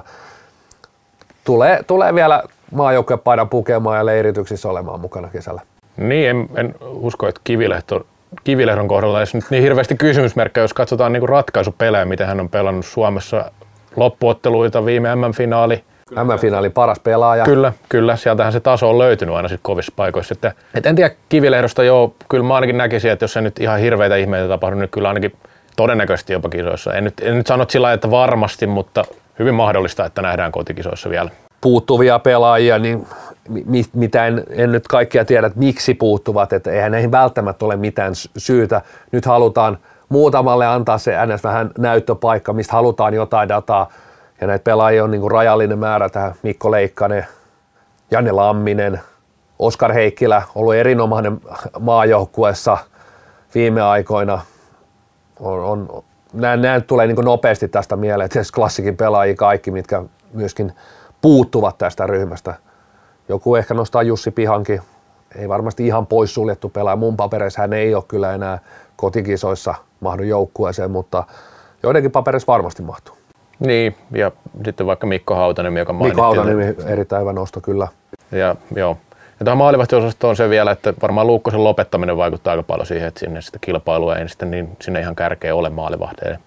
[1.43, 5.61] tulee, tulee vielä maajoukkuepaidan pukemaan ja leirityksissä olemaan mukana kesällä.
[5.97, 8.05] Niin, en, en usko, että Kivilehto,
[8.43, 12.85] Kivilehdon kohdalla olisi nyt niin hirveästi kysymysmerkkejä, jos katsotaan niin ratkaisupelejä, miten hän on pelannut
[12.85, 13.51] Suomessa
[13.95, 15.83] loppuotteluita, viime MM-finaali.
[16.11, 17.45] MM-finaali paras pelaaja.
[17.45, 18.15] Kyllä, kyllä.
[18.15, 20.33] Sieltähän se taso on löytynyt aina sit kovissa paikoissa.
[20.33, 23.79] Että, et en tiedä Kivilehdosta, joo, kyllä mä ainakin näkisin, että jos se nyt ihan
[23.79, 25.33] hirveitä ihmeitä tapahdu, niin kyllä ainakin
[25.75, 26.93] todennäköisesti jopa kisoissa.
[26.93, 29.05] En nyt, en nyt sano sillä että varmasti, mutta
[29.39, 31.29] hyvin mahdollista, että nähdään kotikisoissa vielä.
[31.61, 33.07] Puuttuvia pelaajia, niin
[33.93, 38.13] mitä en, en nyt kaikkia tiedä, että miksi puuttuvat, että eihän näihin välttämättä ole mitään
[38.37, 38.81] syytä.
[39.11, 39.77] Nyt halutaan
[40.09, 41.43] muutamalle antaa se ns.
[41.43, 43.89] vähän näyttöpaikka, mistä halutaan jotain dataa,
[44.41, 47.27] ja näitä pelaajia on niin kuin rajallinen määrä tähän Mikko Leikkanen,
[48.11, 48.99] Janne Lamminen,
[49.59, 51.41] Oskar Heikkilä, ollut erinomainen
[51.79, 52.77] maajoukkuessa
[53.55, 54.41] viime aikoina,
[55.39, 60.73] on, on nämä, nämä tulee niin nopeasti tästä mieleen, että klassikin pelaajia kaikki, mitkä myöskin
[61.21, 62.53] puuttuvat tästä ryhmästä.
[63.29, 64.81] Joku ehkä nostaa Jussi Pihankin,
[65.35, 66.95] ei varmasti ihan poissuljettu pelaaja.
[66.95, 68.59] Mun papereissa hän ei ole kyllä enää
[68.95, 71.23] kotikisoissa mahdu joukkueeseen, mutta
[71.83, 73.15] joidenkin papereissa varmasti mahtuu.
[73.59, 74.31] Niin, ja
[74.65, 76.09] sitten vaikka Mikko Hautanen, joka mainittiin.
[76.09, 77.87] Mikko Hautanen, erittäin hyvä nosto kyllä.
[78.31, 78.97] Ja joo,
[79.39, 83.19] ja tuohon maalivahtiosastoon on se vielä, että varmaan Luukkosen lopettaminen vaikuttaa aika paljon siihen, että
[83.19, 86.39] sinne sitä kilpailua ei sitten niin, sinne ihan kärkeä ole maalivahteen,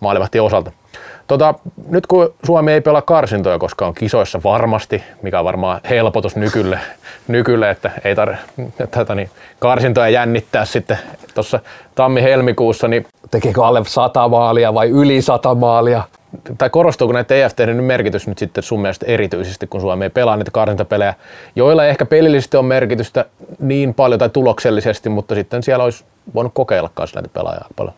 [0.00, 0.72] maalivahtien osalta.
[1.26, 1.54] Tota,
[1.88, 6.78] nyt kun Suomi ei pelaa karsintoja, koska on kisoissa varmasti, mikä on varmaan helpotus nykylle,
[7.28, 8.44] nykylle että ei tarvitse
[8.90, 10.98] tätä niin, karsintoja jännittää sitten
[11.34, 11.60] tuossa
[11.94, 12.88] tammi-helmikuussa.
[12.88, 16.02] Niin Tekeekö alle sata maalia vai yli sata maalia?
[16.58, 20.50] tai korostuuko näiden EFTiden merkitys nyt sitten sun mielestä erityisesti, kun Suomi ei pelaa niitä
[20.50, 21.14] karsintapelejä,
[21.56, 23.24] joilla ehkä pelillisesti on merkitystä
[23.58, 26.04] niin paljon tai tuloksellisesti, mutta sitten siellä olisi
[26.34, 27.94] voinut kokeilla kanssa näitä pelaajia paljon.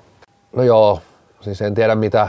[0.56, 1.00] No joo,
[1.40, 2.28] siis en tiedä mitä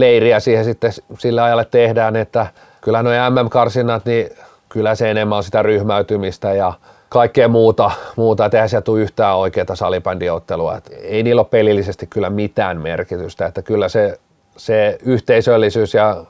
[0.00, 2.46] leiriä siihen sitten sillä ajalle tehdään, että
[2.80, 4.30] kyllä nuo MM-karsinnat, niin
[4.68, 6.72] kyllä se enemmän on sitä ryhmäytymistä ja
[7.08, 10.76] kaikkea muuta, muuta että eihän sieltä tule yhtään oikeaa salibändiottelua.
[10.76, 14.18] Et ei niillä ole pelillisesti kyllä mitään merkitystä, että kyllä se,
[14.56, 16.24] se yhteisöllisyys ja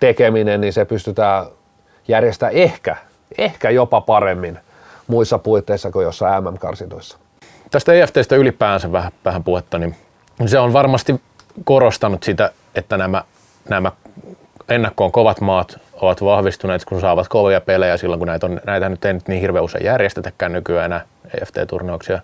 [0.00, 1.46] tekeminen, niin se pystytään
[2.08, 2.96] järjestämään ehkä,
[3.38, 4.58] ehkä jopa paremmin
[5.06, 7.18] muissa puitteissa kuin jossain MM-karsintoissa.
[7.70, 9.96] Tästä EFTstä ylipäänsä vähän, vähän puhetta, niin
[10.46, 11.20] se on varmasti
[11.64, 13.24] korostanut sitä, että nämä,
[13.68, 13.92] nämä
[14.68, 19.04] ennakkoon kovat maat ovat vahvistuneet, kun saavat kovia pelejä silloin, kun näitä, on, näitä nyt
[19.04, 21.04] ei niin hirveän usein järjestetäkään nykyään enää
[21.40, 22.20] EFT-turnauksia.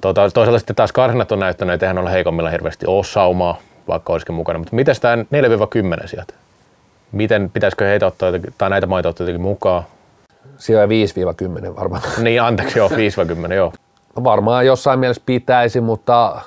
[0.00, 3.58] Tota, toisaalta sitten taas karsinat on näyttänyt, että eihän ole heikommilla hirveästi ole saumaa,
[3.88, 4.58] vaikka olisikin mukana.
[4.58, 5.16] Mutta miten tämä
[6.02, 6.34] 4-10 sieltä?
[7.12, 9.82] Miten pitäisikö heitä ottaa jotenkin, tai näitä maita ottaa jotenkin mukaan?
[10.58, 12.02] Siellä 5-10 varmaan.
[12.18, 12.88] Niin, anteeksi, joo,
[13.48, 13.72] 5-10, joo.
[14.16, 16.40] No varmaan jossain mielessä pitäisi, mutta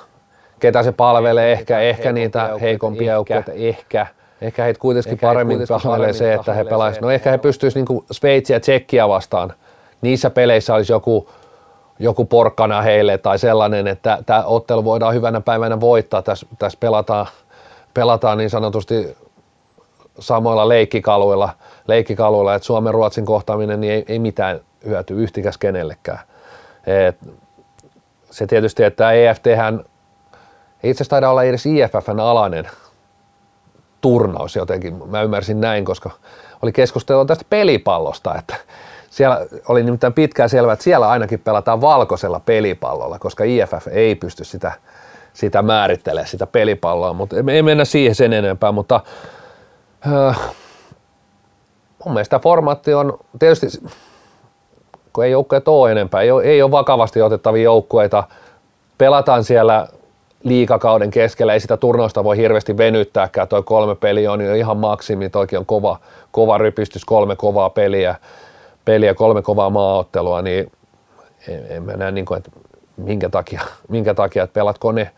[0.62, 4.06] ketä se palvelee, ehkä, ehkä niitä heikompia joukkueita, ehkä.
[4.40, 7.02] Ehkä heitä kuitenkin ehkä paremmin palvelee se, että he pelaisivat.
[7.02, 9.52] No ehkä he pystyisivät niin Sveitsiä ja Tsekkiä vastaan.
[10.00, 11.28] Niissä peleissä olisi joku,
[11.98, 16.22] joku porkkana heille tai sellainen, että tämä ottelu voidaan hyvänä päivänä voittaa.
[16.22, 17.26] Tässä, tässä pelataan,
[17.94, 19.16] pelataan niin sanotusti
[20.18, 21.50] samoilla leikkikaluilla,
[21.88, 26.20] leikkikaluilla että Suomen-Ruotsin kohtaaminen niin ei, ei mitään hyöty yhtikäs kenellekään.
[26.86, 27.16] Et
[28.30, 29.84] se tietysti, että EFT hän
[30.82, 32.68] ei itse asiassa taida olla edes IFFn alainen
[34.00, 35.10] turnaus jotenkin.
[35.10, 36.10] Mä ymmärsin näin, koska
[36.62, 38.54] oli keskustelua tästä pelipallosta, että
[39.10, 44.44] siellä oli nimittäin pitkään selvää, että siellä ainakin pelataan valkoisella pelipallolla, koska IFF ei pysty
[44.44, 44.72] sitä,
[45.32, 49.00] sitä määrittelemään, sitä pelipalloa, mutta ei mennä siihen sen enempää, mutta
[50.06, 50.40] äh,
[52.04, 53.66] mun mielestä formaatti on tietysti,
[55.12, 58.24] kun ei joukkueet ole enempää, ei ole, ei ole vakavasti otettavia joukkueita,
[58.98, 59.88] pelataan siellä
[60.44, 65.30] liikakauden keskellä, ei sitä turnausta voi hirveästi venyttääkään, toi kolme peliä on jo ihan maksimi,
[65.30, 65.98] toikin on kova,
[66.32, 68.14] kova rypistys, kolme kovaa peliä,
[68.84, 70.72] peliä kolme kovaa maaottelua, niin
[71.48, 72.50] en, en mä näe, niin kuin, että
[72.96, 75.10] minkä takia, minkä takia, että pelatko ne,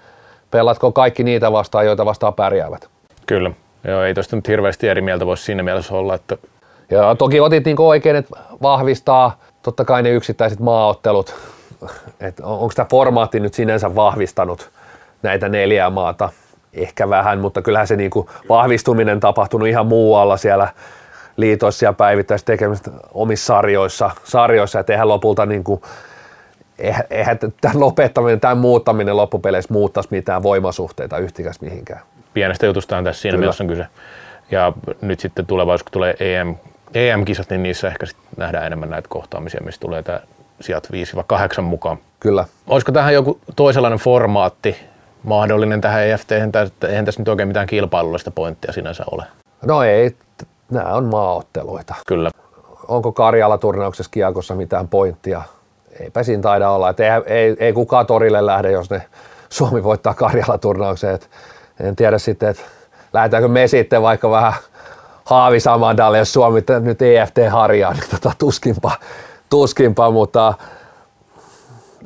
[0.50, 2.88] pelatko kaikki niitä vastaan, joita vastaan pärjäävät.
[3.26, 3.50] Kyllä,
[3.84, 6.38] joo, ei tosta nyt hirveästi eri mieltä voisi siinä mielessä olla, että
[6.90, 11.34] ja toki otit niin oikein, että vahvistaa totta kai ne yksittäiset maaottelut,
[12.20, 14.70] että onko tämä formaatti nyt sinänsä vahvistanut
[15.24, 16.28] näitä neljää maata,
[16.74, 20.68] ehkä vähän, mutta kyllähän se niin kuin vahvistuminen tapahtunut ihan muualla siellä
[21.36, 25.82] liitoissa ja päivittäisissä tekemistä omissa sarjoissa, sarjoissa että eihän lopulta niin kuin,
[27.10, 32.00] eihän tämän lopettaminen, tämän muuttaminen loppupeleissä muuttaisi mitään voimasuhteita yhtikäs mihinkään.
[32.34, 33.86] Pienestä jutusta on tässä siinä mielessä on kyse.
[34.50, 36.54] Ja nyt sitten tulevaisuudessa, kun tulee EM,
[36.94, 40.20] EM-kisat, niin niissä ehkä sit nähdään enemmän näitä kohtaamisia, missä tulee tämä
[40.60, 40.88] sijat
[41.58, 41.98] 5-8 mukaan.
[42.20, 42.44] Kyllä.
[42.66, 44.76] Olisiko tähän joku toisenlainen formaatti
[45.24, 46.52] mahdollinen tähän EFT, eihän
[47.04, 49.24] tässä nyt oikein mitään kilpailullista pointtia sinänsä ole.
[49.66, 50.16] No ei,
[50.70, 51.94] nämä on maaotteluita.
[52.06, 52.30] Kyllä.
[52.88, 55.42] Onko Karjala-turnauksessa kiekossa mitään pointtia?
[56.00, 56.90] Eipä siinä taida olla.
[56.90, 59.02] Et ei, ei, ei kukaan torille lähde, jos ne
[59.48, 61.14] Suomi voittaa Karjala-turnauksen.
[61.14, 61.30] Et
[61.80, 62.62] en tiedä sitten, että
[63.12, 64.52] lähdetäänkö me sitten vaikka vähän
[65.24, 68.92] haavisamandalle, jos Suomi nyt EFT harjaa, niin tota, tuskinpa,
[69.50, 70.54] tuskinpa, mutta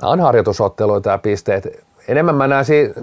[0.03, 2.95] nämä on harjoitusotteluita ja pisteet enemmän mä näen si-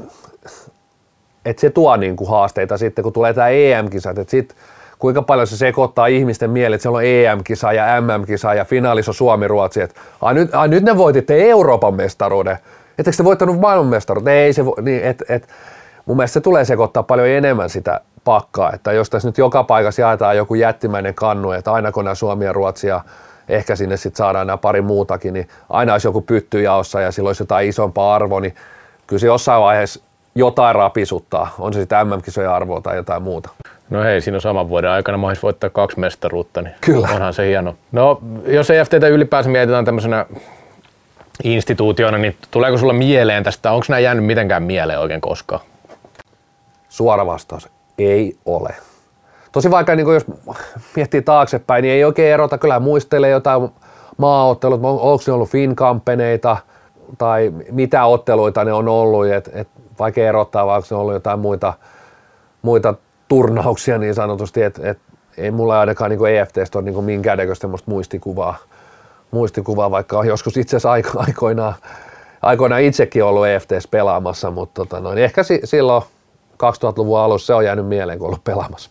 [1.46, 4.56] että se tuo niin kuin haasteita sitten, kun tulee tämä EM-kisat, että sit
[5.00, 9.82] kuinka paljon se sekoittaa ihmisten mieleen, että siellä on EM-kisa ja MM-kisa ja finaalissa Suomi-Ruotsi,
[9.82, 12.58] että ai nyt, ai nyt ne voititte Euroopan mestaruuden,
[12.98, 14.34] etteikö te voittanut maailmanmestaruuden?
[14.34, 15.48] Ei se niin, et, et,
[16.06, 20.02] mun mielestä se tulee sekoittaa paljon enemmän sitä pakkaa, että jos tässä nyt joka paikassa
[20.02, 23.02] jaetaan joku jättimäinen kannu, että aina kun nämä Suomi ja Ruotsi ja
[23.50, 27.30] ehkä sinne sitten saadaan nämä pari muutakin, niin aina olisi joku pytty jaossa ja silloin
[27.30, 28.56] olisi jotain isompaa arvoa, niin
[29.08, 30.04] kyllä se jossain vaiheessa
[30.36, 33.50] jotain rapisuttaa, on se sitten MM-kisojen arvoa tai jotain muuta.
[33.90, 37.08] No hei, siinä on saman vuoden aikana mahdollista voittaa kaksi mestaruutta, niin Kyllä.
[37.14, 37.76] onhan se hieno.
[37.92, 40.26] No, jos EFTtä ylipäänsä mietitään tämmöisenä
[41.44, 45.62] instituutiona, niin tuleeko sulla mieleen tästä, onko nämä jäänyt mitenkään mieleen oikein koskaan?
[46.90, 48.76] Suora vastaus, ei ole.
[49.52, 50.26] Tosi vaikka niin jos
[50.96, 53.70] miettii taaksepäin, niin ei oikein erota, kyllä muistelee jotain
[54.18, 56.58] maaottelut, onko ne ollut Finkampeneita–
[57.18, 59.68] tai mitä otteluita ne on ollut, että et
[60.00, 61.74] vaikea erottaa, vaikka ne on ollut jotain muita,
[62.62, 62.94] muita
[63.28, 64.98] turnauksia niin sanotusti, että et,
[65.38, 68.58] ei mulla ainakaan niin EFTstä ole niin minkäännäköistä muistikuvaa,
[69.32, 71.74] muistikuvaa, vaikka on joskus itse asiassa aiko, aikoinaan,
[72.42, 76.04] aikoinaan itsekin ollut EFTS pelaamassa, mutta tota noin, ehkä si, silloin
[76.54, 78.90] 2000-luvun alussa se on jäänyt mieleen, kun ollut pelaamassa.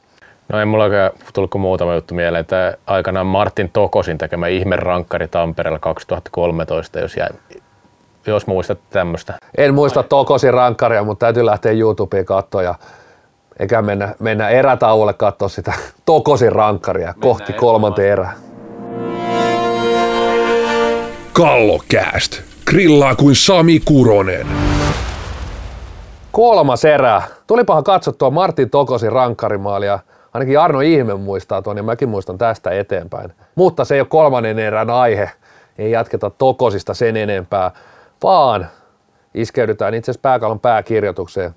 [0.48, 0.84] No ei mulla
[1.32, 7.28] tullut kuin muutama juttu mieleen, että aikanaan Martin Tokosin tekemä ihmerankkari Tampereella 2013, jos jäi
[8.26, 9.34] jos muistat tämmöistä.
[9.58, 12.74] En muista Tokosin rankkaria, mutta täytyy lähteä YouTubeen katsoa ja
[13.58, 15.72] eikä mennä, mennä erätauolle katsoa sitä
[16.06, 18.32] Tokosin rankkaria mennään kohti kolmanteen erää.
[21.32, 22.42] Kallokääst.
[22.66, 24.46] Grillaa kuin Sami Kuronen.
[26.32, 27.22] Kolmas erä.
[27.46, 29.98] Tulipahan katsottua Martin Tokosin rankkarimaalia.
[30.34, 33.32] Ainakin Arno Ihme muistaa tuon ja mäkin muistan tästä eteenpäin.
[33.54, 35.30] Mutta se ei ole kolmannen erän aihe.
[35.78, 37.70] Ei jatketa Tokosista sen enempää,
[38.24, 38.68] vaan
[39.34, 41.54] iskeydytään itse asiassa pääkallon pääkirjoitukseen.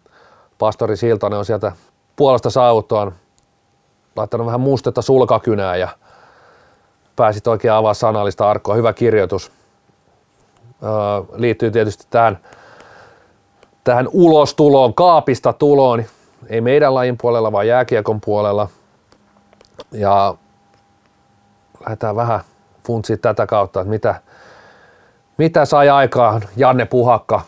[0.60, 1.72] Pastori Siltonen on sieltä
[2.16, 3.12] puolesta saavuttuaan
[4.16, 5.88] laittanut vähän mustetta sulkakynää ja
[7.16, 8.76] pääsit oikein avaa sanallista arkkoa.
[8.76, 9.52] Hyvä kirjoitus.
[10.84, 10.90] Öö,
[11.36, 12.38] liittyy tietysti tähän,
[13.84, 16.04] tähän ulostuloon, kaapista tuloon.
[16.50, 18.70] Ei meidän lajin puolella, vaan jääkiekon puolella.
[19.92, 20.36] Ja
[21.80, 22.40] lähdetään vähän
[22.88, 24.22] funtsimaan tätä kautta, että mitä,
[25.38, 27.42] mitä sai aikaan Janne Puhakka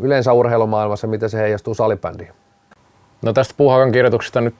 [0.00, 2.32] yleensä urheilumaailmassa, miten se heijastuu salibändiin?
[3.22, 4.54] No tästä Puhakan kirjoituksesta nyt,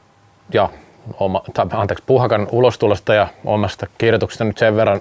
[0.53, 0.69] ja
[1.21, 5.01] oma, tai, anteeksi, Puhakan ulostulosta ja omasta kirjoituksesta nyt sen verran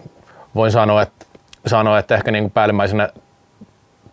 [0.55, 1.25] voin sanoa, että,
[1.65, 3.09] sanoa, että ehkä niin kuin päällimmäisenä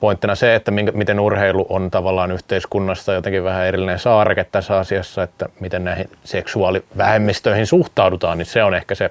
[0.01, 5.23] pointtina se, että minkä, miten urheilu on tavallaan yhteiskunnassa jotenkin vähän erillinen saareke tässä asiassa,
[5.23, 9.11] että miten näihin seksuaalivähemmistöihin suhtaudutaan, niin se on ehkä se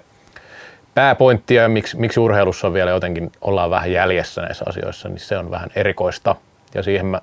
[1.00, 5.38] pääpointti ja miksi, miksi urheilussa on vielä jotenkin ollaan vähän jäljessä näissä asioissa, niin se
[5.38, 6.36] on vähän erikoista
[6.76, 7.22] ja siihen mä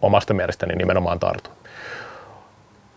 [0.00, 1.52] omasta mielestäni nimenomaan tartun.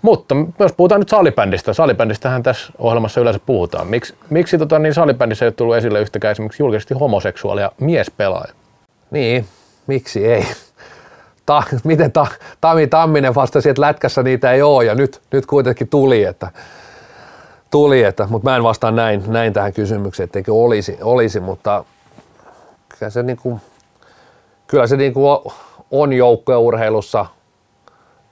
[0.01, 3.87] Mutta jos puhutaan nyt salibändistä, salibändistähän tässä ohjelmassa yleensä puhutaan.
[3.87, 8.53] Miks, miksi tota, niin salibändissä ei ole tullut esille yhtäkään esimerkiksi julkisesti homoseksuaalia miespelaaja?
[9.11, 9.45] Niin,
[9.87, 10.45] miksi ei?
[11.45, 12.27] Ta, miten ta,
[12.61, 16.47] Tami Tamminen vastasi, että lätkässä niitä ei ole ja nyt, nyt kuitenkin tuli, että,
[17.71, 21.85] tuli, että mutta mä en vastaa näin, näin tähän kysymykseen, etteikö olisi, olisi mutta
[22.99, 23.61] kyllä se, niin kuin,
[24.67, 25.39] kyllä se niin kuin
[25.91, 27.25] on joukkueurheilussa,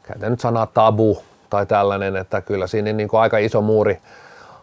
[0.04, 1.18] käytän nyt sanaa tabu,
[1.50, 3.98] tai tällainen, että kyllä siinä niin kuin aika iso muuri,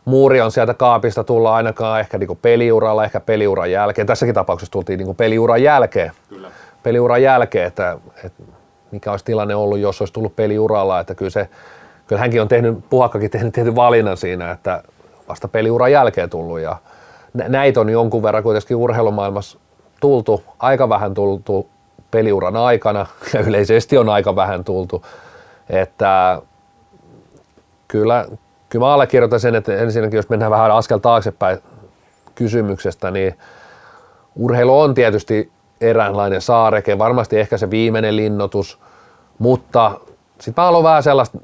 [0.04, 4.06] muuri on sieltä kaapista tulla ainakaan ehkä niin kuin peliuralla, ehkä peliuran jälkeen.
[4.06, 6.12] Tässäkin tapauksessa tultiin niin kuin peliuran jälkeen.
[6.28, 6.50] Kyllä.
[6.82, 8.42] Peliuran jälkeen, että, että
[8.90, 11.48] mikä olisi tilanne ollut, jos olisi tullut peliuralla, että kyllä se,
[12.10, 14.82] kyllä hänkin on tehnyt, Puhakkakin tehnyt tietyn valinnan siinä, että
[15.28, 16.76] vasta peliuran jälkeen tullut ja
[17.34, 19.58] näitä on jonkun verran kuitenkin urheilumaailmassa
[20.00, 21.68] tultu, aika vähän tultu
[22.10, 25.04] peliuran aikana ja yleisesti on aika vähän tultu,
[25.68, 26.42] että
[27.88, 28.26] kyllä,
[28.68, 31.58] kyllä mä allekirjoitan sen, että ensinnäkin jos mennään vähän askel taaksepäin
[32.34, 33.38] kysymyksestä, niin
[34.36, 35.50] urheilu on tietysti
[35.80, 38.78] eräänlainen saareke, varmasti ehkä se viimeinen linnoitus,
[39.38, 40.00] mutta
[40.40, 41.38] sitten mä haluan vähän sellaista,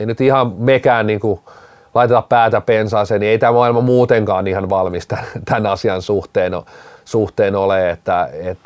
[0.00, 1.40] ei nyt ihan mekään niin kuin
[1.94, 6.52] laiteta päätä pensaaseen, niin ei tämä maailma muutenkaan ihan valmista tämän asian suhteen,
[7.04, 8.58] suhteen ole, että et,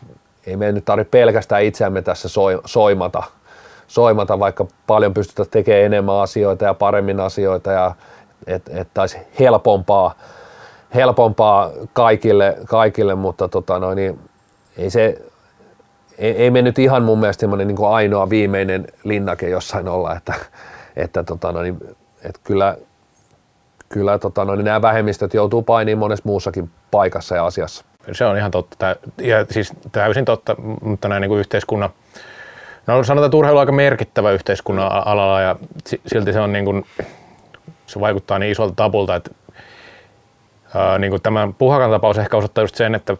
[0.46, 2.28] ei me nyt tarvitse pelkästään itseämme tässä
[2.64, 3.22] soimata–
[3.88, 7.94] soimata, vaikka paljon pystytä tekemään enemmän asioita ja paremmin asioita ja
[8.46, 10.14] että et taisi helpompaa,
[10.94, 14.18] helpompaa kaikille, kaikille mutta tota noin, niin
[14.76, 15.22] ei se,
[16.18, 20.34] ei, ei me nyt ihan mun mielestä niin ainoa viimeinen linnake jossain olla, että,
[20.98, 21.78] että, tota noin,
[22.24, 22.76] että kyllä,
[23.88, 27.84] kyllä tota noin, nämä vähemmistöt joutuu painiin monessa muussakin paikassa ja asiassa.
[28.12, 31.90] Se on ihan totta, ja siis täysin totta, mutta näin niin kuin yhteiskunnan
[32.88, 35.56] No sanotaan, että urheilu on aika merkittävä yhteiskunnan alalla ja
[36.06, 36.86] silti se on niin kuin,
[37.86, 39.30] se vaikuttaa niin isolta tapulta, että
[40.74, 43.16] ää, niin kuin tämä Puhakan tapaus ehkä osoittaa just sen, että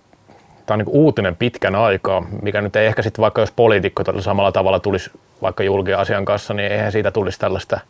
[0.69, 4.53] tämä on niin uutinen pitkän aikaa, mikä nyt ei ehkä sitten vaikka jos poliitikko samalla
[4.53, 5.11] tavalla tulisi
[5.43, 7.81] vaikka julkien asian kanssa, niin eihän siitä tulisi tällaista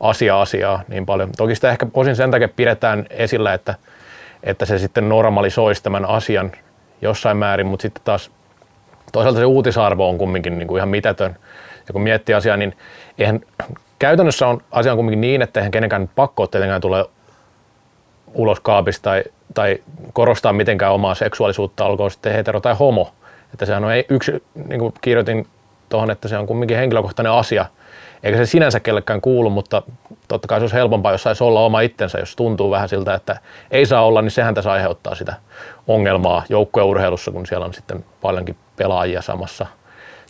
[0.00, 1.30] asia-asiaa niin paljon.
[1.36, 3.74] Toki sitä ehkä osin sen takia pidetään esillä, että,
[4.42, 6.52] että se sitten normalisoisi tämän asian
[7.02, 8.30] jossain määrin, mutta sitten taas
[9.12, 11.36] toisaalta se uutisarvo on kumminkin niin kuin ihan mitätön.
[11.86, 12.76] Ja kun miettii asiaa, niin
[13.18, 13.40] eihän,
[13.98, 17.06] käytännössä on asia on kumminkin niin, että eihän kenenkään pakko tietenkään tule
[18.34, 19.24] ulos kaapista tai,
[19.54, 19.78] tai
[20.12, 23.12] korostaa mitenkään omaa seksuaalisuutta, olkoon sitten hetero tai homo.
[23.52, 25.46] Että sehän on yksi, niin kuin kirjoitin
[25.88, 27.66] tuohon, että se on kumminkin henkilökohtainen asia,
[28.22, 29.82] eikä se sinänsä kellekään kuulu, mutta
[30.28, 33.36] totta kai se olisi helpompaa, jos saisi olla oma itsensä, jos tuntuu vähän siltä, että
[33.70, 35.34] ei saa olla, niin sehän tässä aiheuttaa sitä
[35.88, 39.66] ongelmaa joukkueurheilussa, kun siellä on sitten paljonkin pelaajia samassa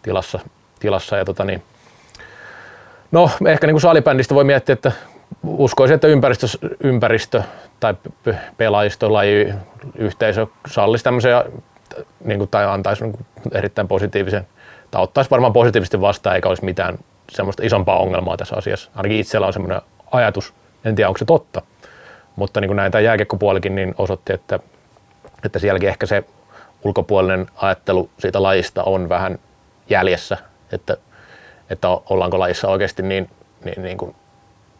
[0.02, 0.38] tilassa.
[0.80, 1.62] tilassa ja tota niin,
[3.12, 4.92] no ehkä niin kuin salibändistä voi miettiä, että
[5.46, 6.46] uskoisin, että ympäristö,
[6.80, 7.42] ympäristö
[7.80, 7.94] tai
[8.56, 9.54] pelaajisto, laji,
[9.94, 11.44] yhteisö sallisi tämmöisiä
[12.24, 14.46] niin kuin, tai antaisi niin kuin erittäin positiivisen,
[14.90, 16.98] tai ottaisi varmaan positiivisesti vastaan, eikä olisi mitään
[17.30, 18.90] semmoista isompaa ongelmaa tässä asiassa.
[18.94, 19.80] Ainakin itsellä on semmoinen
[20.12, 20.54] ajatus,
[20.84, 21.62] en tiedä onko se totta,
[22.36, 24.58] mutta niin kuin näin tämä jääkiekkopuolikin niin osoitti, että,
[25.44, 26.24] että sielläkin ehkä se
[26.84, 29.38] ulkopuolinen ajattelu siitä lajista on vähän
[29.90, 30.38] jäljessä,
[30.72, 30.96] että,
[31.70, 33.30] että ollaanko lajissa oikeasti niin,
[33.64, 34.16] niin, niin kuin,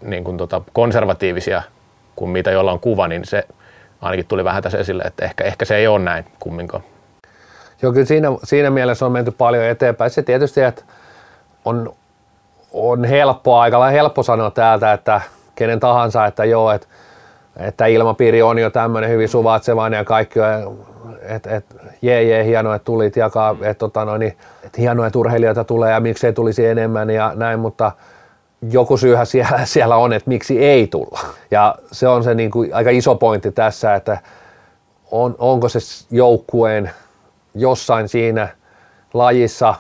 [0.03, 1.63] niin kuin tota konservatiivisia
[2.17, 3.47] kuin mitä jolla on kuva, niin se
[4.01, 6.83] ainakin tuli vähän tässä esille, että ehkä, ehkä se ei ole näin kumminkaan.
[7.83, 10.11] Joo, kyllä siinä, siinä mielessä on menty paljon eteenpäin.
[10.11, 10.83] Se tietysti, että
[11.65, 11.95] on,
[12.73, 15.21] on helppo, aika helppo sanoa täältä, että
[15.55, 16.87] kenen tahansa, että joo, että,
[17.57, 20.41] että ilmapiiri on jo tämmöinen hyvin suvaitsevainen ja kaikki
[21.23, 21.65] että et,
[22.03, 25.93] jee, jee, hienoa, että tulit jakaa, että tota, no, niin, et hienoa, että urheilijoita tulee
[25.93, 27.93] ja miksei tulisi enemmän ja näin, mutta
[28.71, 31.21] joku syyhän siellä, siellä on, että miksi ei tulla.
[31.51, 34.19] Ja se on se niin kuin, aika iso pointti tässä, että
[35.11, 35.79] on, onko se
[36.11, 36.91] joukkueen
[37.55, 38.49] jossain siinä
[39.15, 39.75] lajissa,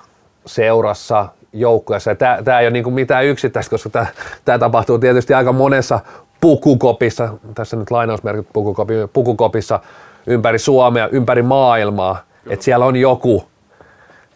[0.47, 2.14] seurassa, joukkueessa.
[2.14, 4.07] Tämä, tämä ei ole niin kuin mitään yksittäistä, koska tämä,
[4.45, 6.01] tämä tapahtuu tietysti aika monessa
[6.41, 9.80] pukukopissa, tässä nyt lainausmerkit pukukopi, pukukopissa
[10.26, 12.18] ympäri Suomea, ympäri maailmaa,
[12.51, 13.45] että siellä on joku,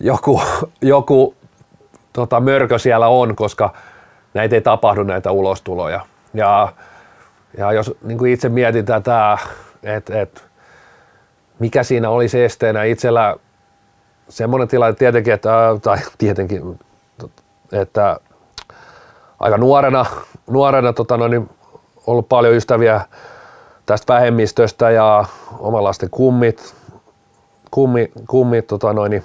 [0.01, 0.43] joku,
[0.83, 1.35] joku
[2.13, 3.75] tota, mörkö siellä on, koska
[4.35, 6.01] näitä ei tapahdu näitä ulostuloja.
[6.35, 6.73] Ja,
[7.59, 9.39] ja jos niin kuin itse mietin tätä,
[9.83, 10.45] että et,
[11.59, 13.37] mikä siinä olisi esteenä itsellä
[14.29, 15.51] semmoinen tilanne tietenkin, että,
[15.83, 16.79] tai tietenkin,
[17.73, 18.21] että
[19.41, 20.07] aika nuorena,
[20.51, 21.51] nuorena tota, no, niin
[22.07, 23.01] ollut paljon ystäviä
[23.87, 25.25] tästä vähemmistöstä ja
[25.59, 26.75] omalaisten kummit,
[27.71, 29.25] kummi, kummit tota, noin, niin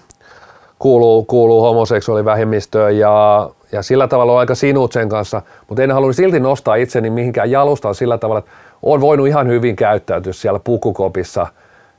[0.83, 6.13] kuuluu, kuuluu homoseksuaalivähemmistöön ja, ja sillä tavalla on aika sinut sen kanssa, mutta en halua
[6.13, 11.47] silti nostaa itseni mihinkään jalustaan sillä tavalla, että on voinut ihan hyvin käyttäytyä siellä pukukopissa,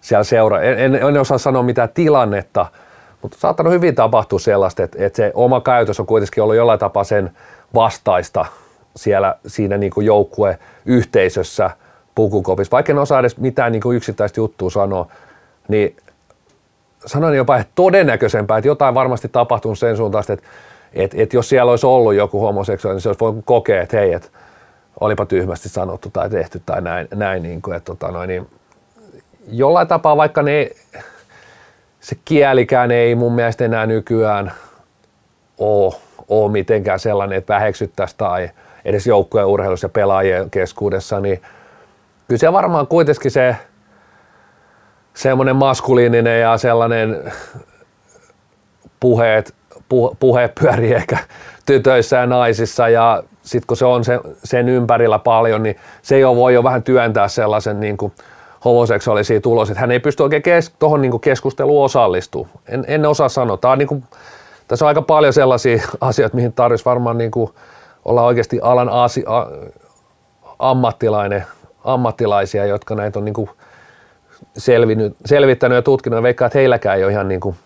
[0.01, 0.61] siellä seura.
[0.61, 2.67] En, en, en osaa sanoa mitään tilannetta,
[3.23, 7.05] mutta saattanut hyvin tapahtua sellaista, että, että se oma käytös on kuitenkin ollut jollain tapaa
[7.05, 7.31] sen
[7.75, 8.45] vastaista
[8.97, 11.71] siellä siinä niin kuin joukkue-yhteisössä
[12.15, 12.73] pukukopissa.
[12.73, 15.07] Vaikka en osaa edes mitään niin kuin yksittäistä juttua sanoa,
[15.69, 15.97] niin
[17.07, 20.47] sanoin jopa, että todennäköisempää, että jotain varmasti tapahtunut sen suuntaista, että,
[20.93, 24.13] että, että jos siellä olisi ollut joku homoseksuaali, niin se olisi voinut kokea, että hei,
[24.13, 24.29] että
[25.01, 28.47] olipa tyhmästi sanottu tai tehty tai näin, näin niin kuin, että tota noin, niin
[29.49, 30.71] jollain tapaa, vaikka ne,
[32.01, 34.53] se kielikään ei mun mielestä enää nykyään
[35.59, 35.95] ole,
[36.29, 38.51] ole mitenkään sellainen, että väheksyttäisiin tai
[38.85, 41.43] edes joukkueen urheilussa ja pelaajien keskuudessa, niin
[42.29, 43.57] kyllä se varmaan kuitenkin se
[45.15, 47.33] semmoinen maskuliininen ja sellainen
[49.01, 49.55] puheet,
[49.89, 51.19] puhe, puhe pyörii ehkä
[51.67, 56.37] tytöissä ja naisissa ja sitten kun se on sen, sen ympärillä paljon, niin se jo
[56.37, 58.13] voi jo vähän työntää sellaisen niin kuin
[58.65, 62.59] homoseksuaalisia tulos, että hän ei pysty oikein kes, tuohon niin keskusteluun osallistumaan.
[62.69, 63.57] En, en osaa sanoa.
[63.57, 64.05] Tämä on niin kuin,
[64.69, 67.51] tässä on aika paljon sellaisia asioita, mihin tarvitsisi varmaan niin kuin
[68.05, 68.91] olla oikeasti alan
[70.59, 71.45] ammattilainen,
[71.85, 73.51] ammattilaisia, jotka näitä on niin kuin
[74.57, 77.57] selvinnyt, selvittänyt ja tutkinut ja veikkaa, että heilläkään ei ole ihan niin kuin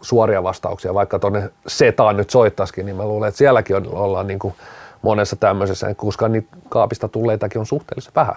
[0.00, 4.38] suoria vastauksia, vaikka tuonne setaan nyt soittaisikin, niin mä luulen, että sielläkin on, ollaan niin
[4.38, 4.54] kuin
[5.02, 8.34] monessa tämmöisessä, koska niitä kaapista tulleitakin on suhteellisen vähän.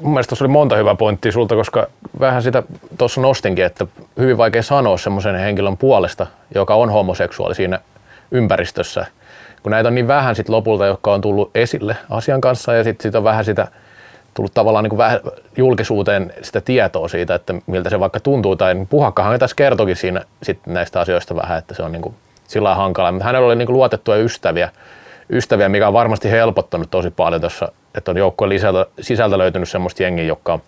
[0.00, 1.86] Mun mielestä tuossa oli monta hyvää pointtia sulta, koska
[2.20, 2.62] vähän sitä
[2.98, 3.86] tuossa nostinkin, että
[4.18, 7.80] hyvin vaikea sanoa semmoisen henkilön puolesta, joka on homoseksuaali siinä
[8.30, 9.06] ympäristössä.
[9.62, 13.02] Kun näitä on niin vähän sit lopulta, jotka on tullut esille asian kanssa ja sitten
[13.02, 13.68] sit on vähän sitä
[14.38, 18.56] tullut tavallaan niin kuin julkisuuteen sitä tietoa siitä, että miltä se vaikka tuntuu.
[18.56, 22.14] Tai niin Puhakkahan tässä kertokin siinä sit näistä asioista vähän, että se on niin kuin
[22.48, 23.12] sillä hankala.
[23.12, 24.70] Mutta hänellä oli niin kuin luotettuja ystäviä,
[25.30, 30.02] ystäviä, mikä on varmasti helpottanut tosi paljon tuossa, että on joukkueen sisältä, sisältä löytynyt semmoista
[30.02, 30.62] jengiä, joka on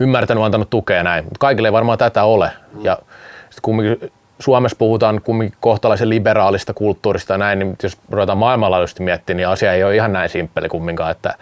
[0.00, 1.24] ymmärtänyt, antanut tukea näin.
[1.24, 2.50] Mutta kaikille ei varmaan tätä ole.
[2.82, 2.98] Ja
[3.40, 9.36] sitten kumminkin Suomessa puhutaan kumminkin kohtalaisen liberaalista kulttuurista ja näin, niin jos ruvetaan maailmanlaajuisesti miettimään,
[9.36, 11.34] niin asia ei ole ihan näin simppeli kumminkaan, että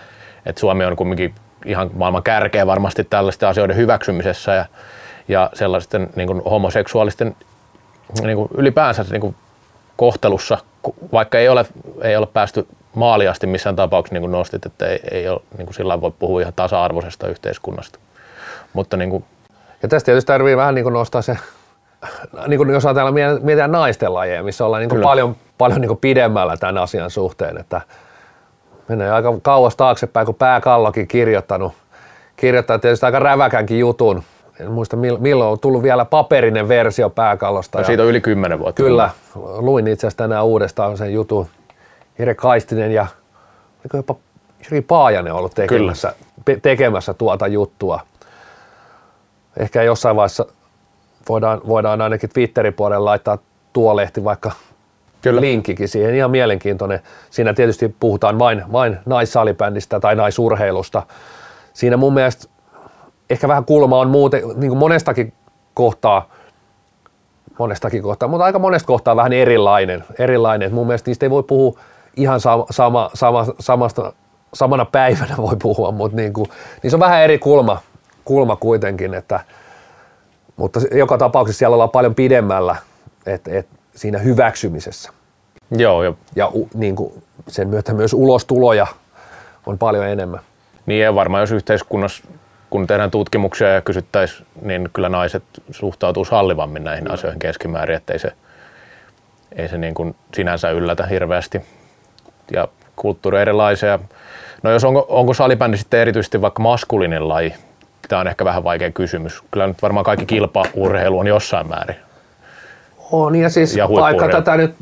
[0.49, 1.35] että Suomi on kumminkin
[1.65, 4.65] ihan maailman kärkeä varmasti tällaisten asioiden hyväksymisessä ja,
[5.29, 7.37] ja sellaisten niin kuin homoseksuaalisten
[8.23, 9.37] niin kuin ylipäänsä niin kuin
[9.97, 10.59] kohtelussa,
[11.13, 11.67] vaikka ei ole,
[12.03, 15.75] ei ole päästy maaliasti missään tapauksessa, niin kuin nostit, että ei, ei ole, niin kuin
[15.75, 17.99] sillä voi puhua ihan tasa-arvoisesta yhteiskunnasta.
[18.73, 19.25] Mutta niin kuin...
[19.83, 21.37] Ja tästä tietysti tarvii vähän niin kuin nostaa se,
[22.47, 25.99] niin kuin jos ajatellaan mietitään naisten lajeja, missä ollaan niin kuin paljon, paljon niin kuin
[25.99, 27.81] pidemmällä tämän asian suhteen, että
[28.89, 31.73] menee aika kauas taaksepäin, kun pääkallokin kirjoittanut,
[32.37, 34.23] kirjoittanut tietysti aika räväkänkin jutun.
[34.61, 37.79] En muista milloin on tullut vielä paperinen versio pääkallosta.
[37.79, 38.83] No, siitä on yli kymmenen vuotta.
[38.83, 41.47] Kyllä, luin itse asiassa tänään uudestaan sen jutun.
[42.19, 43.07] Jere Kaistinen ja
[43.81, 44.15] oliko jopa
[44.65, 46.15] Jiri Paajanen ollut tekemässä,
[46.63, 48.01] tekemässä tuota juttua.
[49.57, 50.47] Ehkä jossain vaiheessa
[51.29, 53.39] voidaan, voidaan ainakin Twitterin puolella laittaa
[53.73, 54.53] tuo lehti vaikka
[55.23, 55.41] Kyllä.
[55.41, 57.01] linkkikin siihen, ihan mielenkiintoinen.
[57.31, 61.03] Siinä tietysti puhutaan vain, vain naissalibändistä tai naisurheilusta.
[61.73, 62.49] Siinä mun mielestä
[63.31, 65.33] ehkä vähän kulma on muuten, niin kuin monestakin
[65.75, 66.29] kohtaa,
[67.59, 70.05] monestakin kohtaa, mutta aika monesta kohtaa vähän erilainen.
[70.19, 70.75] erilainen.
[70.75, 71.81] mun mielestä niistä ei voi puhua
[72.17, 74.13] ihan sama, sama, sama, samasta,
[74.55, 76.47] samana päivänä voi puhua, mutta niin, kuin,
[76.83, 77.79] niin se on vähän eri kulma,
[78.25, 79.41] kulma kuitenkin, että,
[80.57, 82.77] mutta joka tapauksessa siellä ollaan paljon pidemmällä
[83.27, 85.13] et, et, siinä hyväksymisessä.
[85.71, 86.19] Joo, jo.
[86.37, 88.87] Ja u, niin kuin, sen myötä myös ulostuloja
[89.67, 90.41] on paljon enemmän.
[90.87, 92.25] Niin ja varmaan jos yhteiskunnassa,
[92.71, 97.15] kun tehdään tutkimuksia ja kysyttäisiin, niin kyllä naiset suhtautuu sallivammin näihin mm.
[97.15, 98.33] asioihin keskimäärin, ettei se,
[99.57, 101.61] ei se niin kuin sinänsä yllätä hirveästi.
[102.53, 103.99] Ja kulttuuri erilaisia.
[104.63, 107.55] No jos onko, onko salibändi sitten erityisesti vaikka maskulinen laji,
[108.09, 109.43] tämä on ehkä vähän vaikea kysymys.
[109.51, 111.97] Kyllä nyt varmaan kaikki kilpaurheilu on jossain määrin.
[113.13, 114.75] On ja siis ja vaikka tätä nyt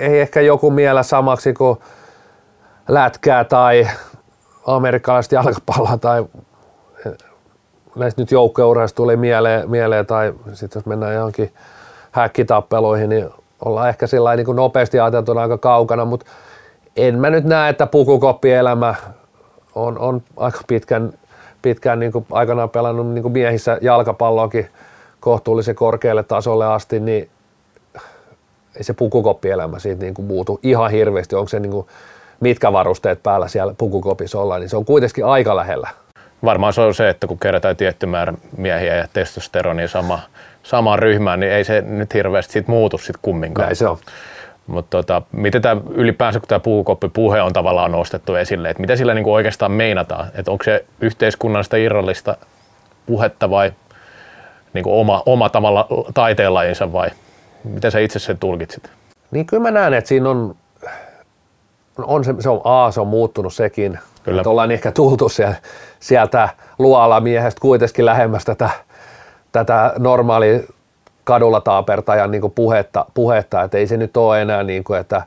[0.00, 1.78] ei ehkä joku miellä samaksi kuin
[2.88, 3.88] lätkää tai
[4.66, 6.24] amerikkalaista jalkapalloa tai
[7.96, 11.52] näistä nyt joukkourheista tuli mieleen, mieleen tai sitten jos mennään johonkin
[12.10, 13.30] häkkitappeluihin, niin
[13.64, 16.26] ollaan ehkä sillä niin nopeasti ajateltuna aika kaukana, mutta
[16.96, 18.94] en mä nyt näe, että pukukoppielämä
[19.74, 21.12] on, on aika pitkän,
[21.62, 24.68] pitkään niin kuin aikanaan pelannut niin kuin miehissä jalkapalloakin
[25.20, 27.30] kohtuullisen korkealle tasolle asti, niin
[28.76, 31.36] ei se pukukoppielämä siitä niin kuin muutu ihan hirveästi.
[31.36, 31.86] Onko se niin kuin,
[32.40, 35.88] mitkä varusteet päällä siellä pukukopissa ollaan, niin se on kuitenkin aika lähellä.
[36.44, 40.20] Varmaan se on se, että kun kerätään tietty määrä miehiä ja testosteronia sama,
[40.62, 43.66] samaan ryhmään, niin ei se nyt hirveästi sit muutu sit kumminkaan.
[43.66, 43.98] Näin se on.
[44.66, 49.14] Mutta tota, miten tämä ylipäänsä, kun tämä puukoppipuhe on tavallaan nostettu esille, että mitä sillä
[49.14, 50.26] niinku oikeastaan meinataan?
[50.34, 52.36] Että onko se yhteiskunnallista irrallista
[53.06, 53.72] puhetta vai
[54.72, 57.10] niinku oma, oma tavalla taiteenlajinsa vai
[57.64, 58.90] miten sä itse sen tulkitsit?
[59.30, 60.54] Niin kyllä mä näen, että siinä on,
[61.98, 63.98] on se, se on, A, se on muuttunut sekin.
[64.22, 64.40] Kyllä.
[64.40, 65.56] Että ollaan ehkä tultu sieltä,
[66.00, 66.48] sieltä
[66.78, 68.70] luolamiehestä kuitenkin lähemmäs tätä,
[69.52, 70.66] tätä normaali
[71.24, 75.22] kadulla taapertajan niin puhetta, puhetta, että ei se nyt ole enää niin kuin, että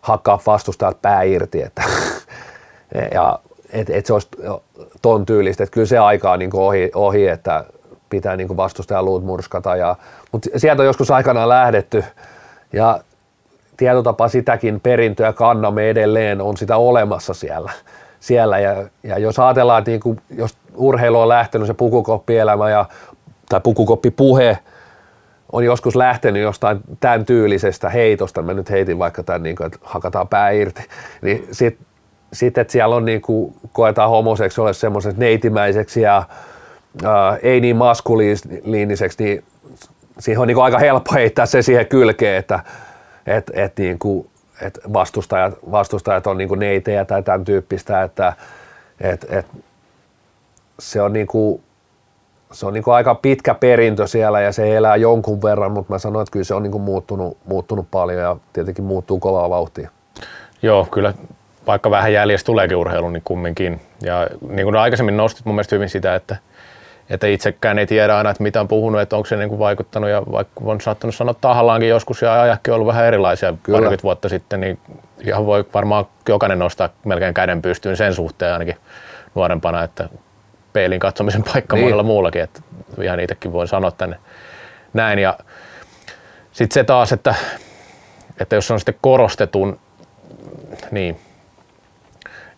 [0.00, 1.82] hakkaa vastustajalta pää irti, että,
[3.14, 3.38] ja
[3.72, 4.28] et, et se olisi
[5.02, 7.64] ton tyylistä, että kyllä se aika on niin kuin ohi, ohi, että
[8.12, 9.96] pitää niin vastustajan luut murskata, ja,
[10.32, 12.04] mutta sieltä on joskus aikanaan lähdetty,
[12.72, 13.00] ja
[13.76, 17.72] tietotapa sitäkin perintöä kannamme edelleen, on sitä olemassa siellä.
[18.20, 18.58] siellä.
[18.58, 22.84] Ja, ja jos ajatellaan, että niin kuin, jos urheilu on lähtenyt, se pukukoppielämä ja,
[23.48, 24.58] tai pukukoppipuhe
[25.52, 29.78] on joskus lähtenyt jostain tämän tyylisestä heitosta, mä nyt heitin vaikka tämän, niin kuin, että
[29.82, 30.82] hakataan pää irti,
[31.22, 31.86] niin sitten
[32.32, 36.22] sit, että siellä on niin kuin, koetaan homoseksuaalisuus semmoiseksi neitimäiseksi ja
[37.04, 39.44] ää, ei niin maskuliiniseksi, niin
[40.18, 42.60] siihen on niin aika helppo heittää se siihen kylkeen, että
[43.26, 44.30] et, et, niin kuin,
[44.60, 48.32] et vastustajat, vastustajat on niin kuin neitejä tai tämän tyyppistä, että
[49.00, 49.46] et, et,
[50.78, 51.62] se on niin kuin,
[52.52, 55.98] se on niin kuin aika pitkä perintö siellä ja se elää jonkun verran, mutta mä
[55.98, 59.90] sanoin, että kyllä se on niin kuin muuttunut, muuttunut paljon ja tietenkin muuttuu kovaa vauhtia.
[60.62, 61.14] Joo, kyllä
[61.66, 63.80] vaikka vähän jäljessä tuleekin urheilu, niin kumminkin.
[64.02, 66.36] Ja niin kuin aikaisemmin nostit mun mielestä hyvin sitä, että,
[67.12, 70.10] että itsekään ei tiedä aina, että mitä on puhunut, että onko se niin kuin vaikuttanut
[70.10, 73.76] ja vaikka on saattanut sanoa tahallaankin joskus ja ajakkin on ollut vähän erilaisia Kyllä.
[73.76, 74.78] parikymmentä vuotta sitten, niin
[75.26, 78.76] ihan voi varmaan jokainen nostaa melkein käden pystyyn sen suhteen ainakin
[79.34, 80.08] nuorempana, että
[80.72, 81.84] peilin katsomisen paikka niin.
[81.84, 82.60] monella muullakin, että
[83.02, 84.16] ihan itsekin voin sanoa tänne
[84.92, 85.18] näin.
[85.18, 85.38] Ja
[86.52, 87.34] sitten se taas, että,
[88.40, 89.78] että jos on sitten korostetun,
[90.90, 91.20] niin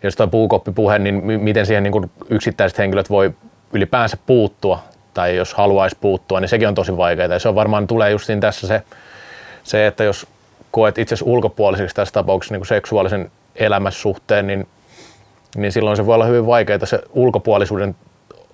[0.03, 3.35] jos tämä puukoppipuhe, niin miten siihen niin yksittäiset henkilöt voi
[3.73, 4.83] ylipäänsä puuttua,
[5.15, 7.33] tai jos haluaisi puuttua, niin sekin on tosi vaikeaa.
[7.33, 8.83] Ja se on varmaan tulee just tässä se,
[9.63, 10.27] se, että jos
[10.71, 14.69] koet itse ulkopuoliseksi tässä tapauksessa niin seksuaalisen elämässä suhteen, niin
[15.57, 17.97] niin silloin se voi olla hyvin vaikeaa se ulkopuolisuuden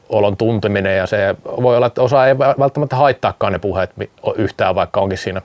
[0.09, 3.91] olon tunteminen ja se voi olla, että osa ei välttämättä haittaakaan ne puheet
[4.37, 5.43] yhtään, vaikka onkin siinä,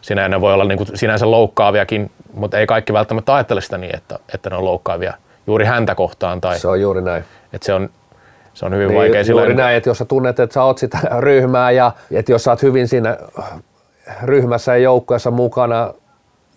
[0.00, 3.96] siinä ne voi olla niin kuin sinänsä loukkaaviakin, mutta ei kaikki välttämättä ajattele sitä niin,
[3.96, 5.14] että, että ne on loukkaavia
[5.46, 6.40] juuri häntä kohtaan.
[6.40, 7.24] Tai, se on juuri näin.
[7.52, 7.90] Että se on,
[8.58, 9.14] se on hyvin niin, vaikea.
[9.14, 12.44] Juuri silloin, näin, että jos sä tunnet, että sä oot sitä ryhmää ja että jos
[12.44, 13.16] sä oot hyvin siinä
[14.22, 15.94] ryhmässä ja joukkueessa mukana,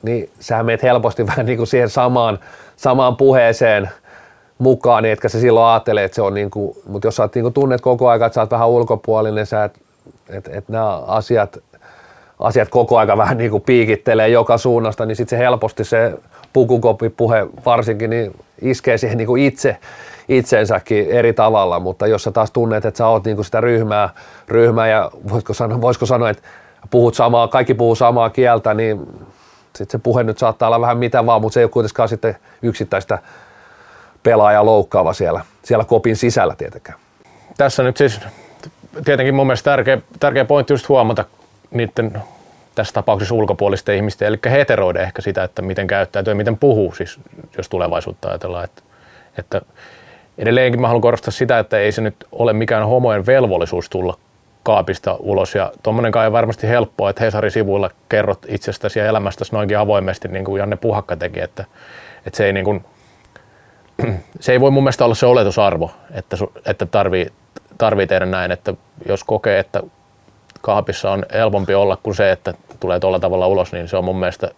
[0.04, 2.40] niin sä meet helposti vähän niin kuin siihen samaan,
[2.76, 3.90] samaan puheeseen–
[4.62, 7.36] mukaan, niin etkä sä silloin ajattele, että se on niin kuin, mutta jos sä oot,
[7.36, 9.80] niin kuin tunnet koko ajan, että sä oot vähän ulkopuolinen, sä et,
[10.30, 11.58] että et nämä asiat,
[12.40, 16.14] asiat koko ajan vähän niin kuin piikittelee joka suunnasta, niin sitten se helposti se
[17.18, 19.78] puhe varsinkin niin iskee siihen niin kuin itse,
[20.30, 24.10] itsensäkin eri tavalla, mutta jos sä taas tunnet, että sä oot niin kuin sitä ryhmää,
[24.48, 26.44] ryhmää ja voisiko sanoa, voisiko sanoa, että
[26.90, 29.00] puhut samaa, kaikki puhuu samaa kieltä, niin
[29.76, 32.38] sitten se puhe nyt saattaa olla vähän mitä vaan, mutta se ei ole kuitenkaan sitten
[32.62, 33.20] yksittäistä
[34.24, 37.00] pelaaja loukkaava siellä, siellä kopin sisällä tietenkään.
[37.58, 38.20] Tässä nyt siis
[39.06, 41.26] tietenkin mun mielestä tärkeä, tärkeä pointti just huomata
[41.72, 42.22] niiden
[42.76, 47.20] tässä tapauksessa ulkopuolisten ihmisten, eli heteroiden ehkä sitä, että miten käyttäytyy ja miten puhuu, siis
[47.58, 48.64] jos tulevaisuutta ajatellaan.
[48.64, 48.82] Että,
[49.38, 49.62] että
[50.38, 54.18] edelleenkin mä haluan korostaa sitä, että ei se nyt ole mikään homojen velvollisuus tulla
[54.64, 55.56] kaapista ulos.
[55.56, 60.28] Ja tuommoinen kai on varmasti helppoa, että Hesarin sivuilla kerrot itsestäsi ja elämästäsi noinkin avoimesti,
[60.28, 61.66] niin kuin Janne Puhakka teki, että,
[62.26, 62.86] että se ei niin kuin,
[64.40, 67.28] se ei voi mun mielestä olla se oletusarvo, että, että tarvii,
[67.78, 68.74] tarvii tehdä näin, että
[69.08, 69.84] jos kokee, että
[70.62, 74.20] kaapissa on helpompi olla kuin se, että tulee tuolla tavalla ulos, niin se on mun
[74.20, 74.52] mielestä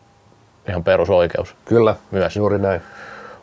[0.70, 1.56] ihan perusoikeus.
[1.66, 2.36] Kyllä, myös.
[2.36, 2.82] juuri näin.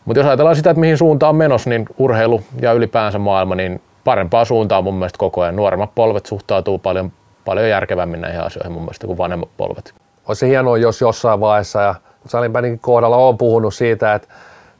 [0.04, 3.80] Mutta jos ajatellaan sitä, että mihin suuntaan on menossa, niin urheilu ja ylipäänsä maailma, niin
[4.04, 5.56] parempaa suuntaa mun mielestä koko ajan.
[5.56, 7.12] Nuoremmat polvet suhtautuu paljon,
[7.44, 9.94] paljon järkevämmin näihin asioihin mun mielestä kuin vanhemmat polvet.
[10.28, 11.94] Olisi hienoa, jos jossain vaiheessa, ja
[12.26, 14.28] Salinpänin kohdalla on puhunut siitä, että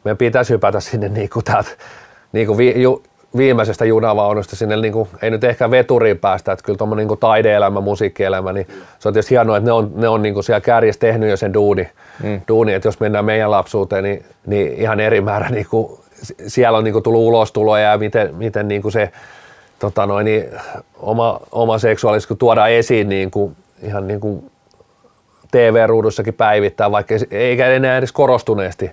[0.05, 1.71] meidän pitäisi hypätä sinne niin kuin täältä,
[2.33, 3.03] niin kuin vi, ju,
[3.37, 7.81] viimeisestä junavaunusta sinne, niin kuin, ei nyt ehkä veturiin päästä, että kyllä tuommoinen niin taide-elämä,
[7.81, 8.67] musiikkielämä, niin
[8.99, 11.37] se on tietysti hienoa, että ne on, ne on niin kuin siellä kärjessä tehnyt jo
[11.37, 11.89] sen duuni,
[12.23, 12.41] mm.
[12.49, 16.01] duuni, että jos mennään meidän lapsuuteen, niin, niin ihan eri määrä niin kuin,
[16.47, 19.11] siellä on niin kuin tullut ulostuloja ja miten, miten niin kuin se
[19.79, 20.45] tota noin, niin,
[20.99, 24.51] oma, oma seksuaalisuus tuodaan esiin niin kuin, ihan niin kuin
[25.51, 28.91] TV-ruudussakin päivittää, vaikka eikä enää edes korostuneesti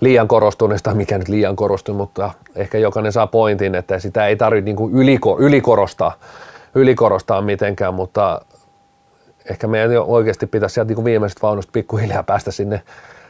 [0.00, 4.72] liian korostuneesta, mikä nyt liian korostunut, mutta ehkä jokainen saa pointin, että sitä ei tarvitse
[4.72, 6.12] niin yliko, ylikorostaa,
[6.74, 8.40] ylikorostaa mitenkään, mutta
[9.50, 12.82] ehkä meidän oikeasti pitäisi sieltä niin viimeisestä vaunusta pikkuhiljaa päästä sinne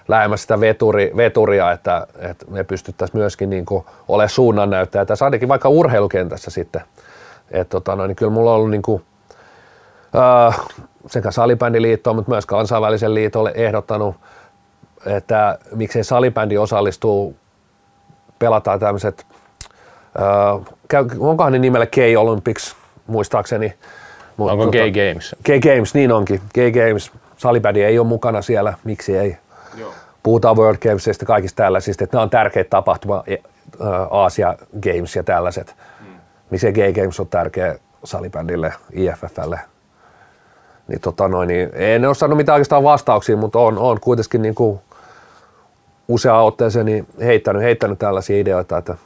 [0.09, 3.67] lähemmäs sitä veturi, veturia, että, että me pystyttäisiin myöskin niin
[4.09, 6.83] olemaan suunnannäyttäjä tässä ainakin vaikka urheilukentässä sitten.
[7.51, 9.03] Että tota, no, niin kyllä mulla on ollut niin kuin,
[10.17, 10.61] äh,
[11.07, 14.17] sekä salibändiliitto, mutta myös kansainvälisen liitolle ehdottanut,
[15.07, 17.37] että miksei salibändi osallistuu,
[18.39, 19.27] pelataan tämmöiset,
[20.95, 22.77] äh, onkohan ne nimellä Gay Olympics
[23.07, 23.75] muistaakseni.
[24.37, 25.37] Mut, Onko tota, Gay Games?
[25.45, 26.41] Gay Games, niin onkin.
[26.55, 29.37] Gay Games, salibändi ei ole mukana siellä, miksi ei?
[29.77, 29.93] Joo.
[30.23, 33.25] Puhutaan World Gamesista, kaikista tällaisista, että nämä on tärkeitä tapahtuma,
[34.11, 35.75] Aasia Games ja tällaiset.
[36.01, 36.15] Hmm.
[36.51, 39.61] Miksei Gay Games on tärkeä salibändille, IFFlle?
[40.89, 44.55] Niin, tota noin, niin en ole saanut mitään oikeastaan vastauksia, mutta on, on kuitenkin niin
[44.55, 44.81] kuin
[46.09, 48.97] useaan otteeseen niin heittänyt, heittänyt tällaisia ideoita, että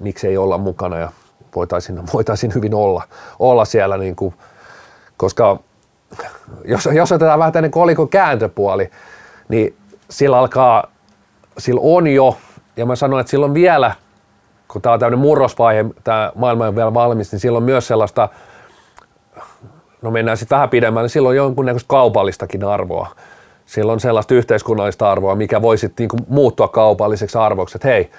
[0.00, 1.10] miksei olla mukana ja
[1.56, 3.02] voitaisiin, voitaisiin hyvin olla,
[3.38, 4.34] olla siellä, niin kuin,
[5.16, 5.58] koska
[6.64, 8.90] jos, jos otetaan vähän tänne kolikon kääntöpuoli,
[9.48, 9.76] niin
[10.10, 10.84] sillä alkaa,
[11.58, 12.36] sillä on jo,
[12.76, 13.94] ja mä sanoin, että silloin vielä,
[14.68, 18.28] kun tämä on tämmöinen murrosvaihe, tämä maailma on vielä valmis, niin silloin myös sellaista,
[20.02, 23.08] no mennään sitten vähän pidemmälle, niin silloin jonkunnäköistä kaupallistakin arvoa
[23.66, 28.10] sillä on sellaista yhteiskunnallista arvoa, mikä voisi niin kuin muuttua kaupalliseksi arvoksi, että hei,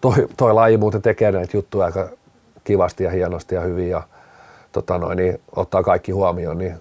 [0.00, 2.08] toi, toi laji muuten tekee näitä juttuja aika
[2.64, 4.02] kivasti ja hienosti ja hyvin ja
[4.72, 6.74] tota noin, niin ottaa kaikki huomioon, niin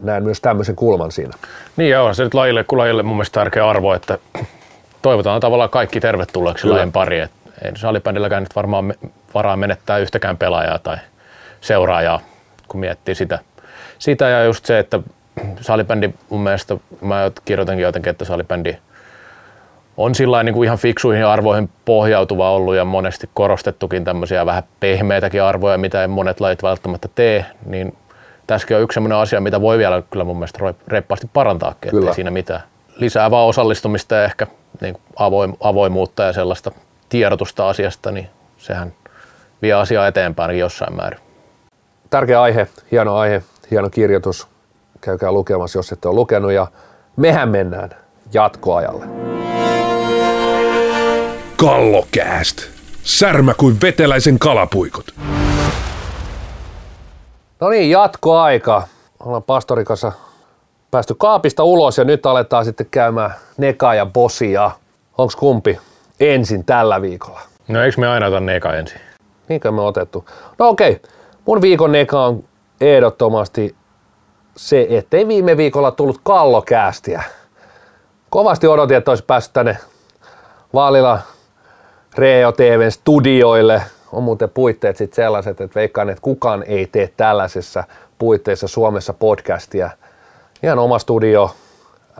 [0.00, 1.32] näen myös tämmöisen kulman siinä.
[1.76, 4.18] Niin joo, se nyt lajille kuin lajille mun mielestä tärkeä arvo, että
[5.02, 7.20] toivotaan tavallaan kaikki tervetulleeksi lajin pari.
[7.20, 7.28] Ei
[7.74, 8.94] salibändilläkään nyt varmaan
[9.34, 10.96] varaa menettää yhtäkään pelaajaa tai
[11.60, 12.20] seuraajaa,
[12.68, 13.38] kun miettii sitä.
[13.98, 15.00] Sitä ja just se, että
[15.60, 18.76] salibändi mun mielestä, mä kirjoitankin jotenkin, että salibändi
[19.96, 25.42] on sillä niin kuin ihan fiksuihin arvoihin pohjautuva ollut ja monesti korostettukin tämmöisiä vähän pehmeitäkin
[25.42, 27.96] arvoja, mitä ei monet lajit välttämättä tee, niin
[28.46, 30.58] tässäkin on yksi sellainen asia, mitä voi vielä kyllä mun mielestä
[30.88, 32.62] reippaasti parantaa, ettei siinä mitään.
[32.96, 34.46] Lisää vaan osallistumista ja ehkä
[34.80, 34.96] niin
[35.60, 36.70] avoimuutta ja sellaista
[37.08, 38.92] tiedotusta asiasta, niin sehän
[39.62, 41.20] vie asiaa eteenpäin jossain määrin.
[42.10, 44.48] Tärkeä aihe, hieno aihe, hieno kirjoitus
[45.00, 46.52] käykää lukemassa, jos ette ole lukenut.
[46.52, 46.66] Ja
[47.16, 47.90] mehän mennään
[48.32, 49.06] jatkoajalle.
[51.56, 52.62] Kallokääst.
[53.02, 55.06] Särmä kuin veteläisen kalapuikot.
[57.60, 58.82] No niin, jatkoaika.
[59.20, 60.12] Ollaan pastorin kanssa
[60.90, 64.70] päästy kaapista ulos ja nyt aletaan sitten käymään Neka ja Bosia.
[65.18, 65.78] Onks kumpi
[66.20, 67.40] ensin tällä viikolla?
[67.68, 69.00] No eikö me aina ota Neka ensin?
[69.48, 70.24] Niinkö me otettu?
[70.58, 71.10] No okei, okay.
[71.46, 72.44] mun viikon Neka on
[72.80, 73.74] ehdottomasti
[74.56, 77.22] se, ettei viime viikolla tullut kallokäästiä.
[78.30, 79.78] Kovasti odotin, että olisi päässyt tänne
[80.74, 81.18] Vaalila
[82.14, 83.82] Reo TVn studioille.
[84.12, 87.84] On muuten puitteet sitten sellaiset, että veikkaan, että kukaan ei tee tällaisessa
[88.18, 89.90] puitteissa Suomessa podcastia.
[90.62, 91.54] Ihan oma studio,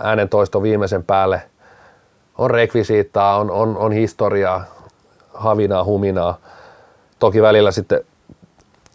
[0.00, 1.42] äänentoisto viimeisen päälle.
[2.38, 4.64] On rekvisiittaa, on, on, on historiaa,
[5.34, 6.38] havinaa, huminaa.
[7.18, 8.00] Toki välillä sitten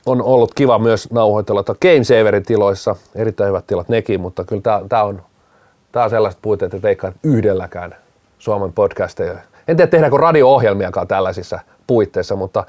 [0.06, 5.04] on ollut kiva myös nauhoitella Game Saverin tiloissa, erittäin hyvät tilat nekin, mutta kyllä tämä
[5.04, 5.22] on,
[5.91, 7.95] tää on sellaiset puitteet, että veikkaan yhdelläkään
[8.39, 9.34] Suomen podcasteja.
[9.68, 12.64] En tiedä tehdäänkö radio-ohjelmiakaan tällaisissa puitteissa, mutta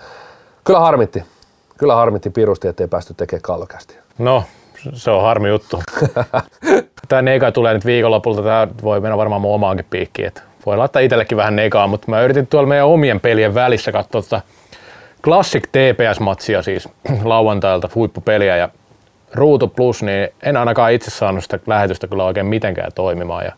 [0.65, 1.25] kyllä harmitti.
[1.79, 4.03] Kyllä harmitti pirusti, ettei päästy tekemään kallokästiä.
[4.19, 4.45] No,
[4.95, 5.83] Se on harmi juttu.
[7.09, 10.33] tämä neka tulee nyt viikonlopulta, tämä voi mennä varmaan mun omaankin piikkiin.
[10.67, 14.43] Voi laittaa itsellekin vähän nekaa, mutta mä yritin tuolla meidän omien pelien välissä katsoa tätä
[15.23, 16.89] Classic TPS-matsia siis
[17.25, 18.69] lauantailta, huippupeliä ja
[19.35, 23.45] Ruutu Plus, niin en ainakaan itse saanut sitä lähetystä kyllä oikein mitenkään toimimaan.
[23.45, 23.53] Ja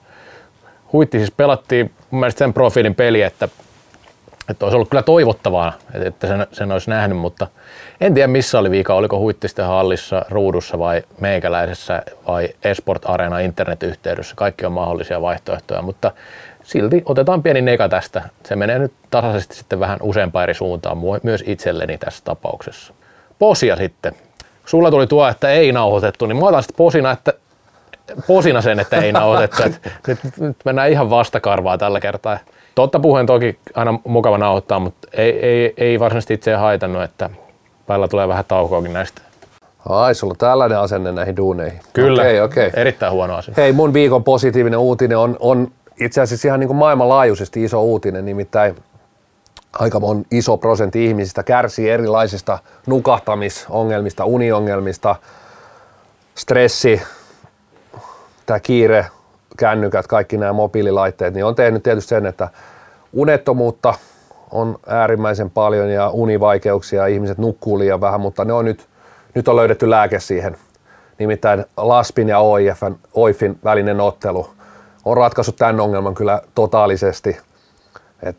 [0.93, 3.49] huitti siis pelattiin mun mielestä sen profiilin peli, että,
[4.49, 7.47] että olisi ollut kyllä toivottavaa, että sen, sen olisi nähnyt, mutta
[8.01, 13.39] en tiedä missä oli viika, oliko huitti sitten hallissa, ruudussa vai meikäläisessä vai Esport Arena
[13.39, 16.13] internetyhteydessä, kaikki on mahdollisia vaihtoehtoja, mutta
[16.65, 18.23] silti otetaan pieni neka tästä.
[18.45, 22.95] Se menee nyt tasaisesti sitten vähän useampaan eri suuntaan, myös itselleni tässä tapauksessa.
[23.39, 24.15] Posia sitten.
[24.67, 27.33] Sulla tuli tuo, että ei nauhoitettu, niin mä otan sitten posina, että
[28.27, 29.63] posina sen, että ei nauhoitettu.
[30.07, 32.39] nyt, nyt mennään ihan vastakarvaa tällä kertaa.
[32.75, 37.31] Totta puheen toki aina mukava nauhoittaa, mutta ei, ei, ei varsinaisesti itse haitannut, että
[37.87, 39.23] päällä tulee vähän taukoakin näistä.
[39.89, 41.81] Ai, sulla on tällainen asenne näihin duuneihin.
[41.93, 42.71] Kyllä, okay, okay.
[42.75, 43.55] erittäin huono asia.
[43.57, 45.69] Hei, mun viikon positiivinen uutinen on, on
[46.01, 48.77] itse asiassa ihan niin kuin maailmanlaajuisesti iso uutinen, nimittäin
[49.73, 55.17] aika mon iso prosentti ihmisistä kärsii erilaisista nukahtamisongelmista, uniongelmista,
[56.35, 57.03] stressi,
[58.47, 59.07] tämä kiire,
[59.57, 62.49] kännykät, kaikki nämä mobiililaitteet, niin on tehnyt tietysti sen, että
[63.13, 63.95] unettomuutta
[64.51, 68.87] on äärimmäisen paljon ja univaikeuksia, ihmiset nukkuu liian vähän, mutta ne on nyt,
[69.35, 70.57] nyt on löydetty lääke siihen.
[71.19, 74.55] Nimittäin Laspin ja OIFn, OIFin välinen ottelu
[75.05, 77.39] on ratkaissut tämän ongelman kyllä totaalisesti.
[78.23, 78.37] Et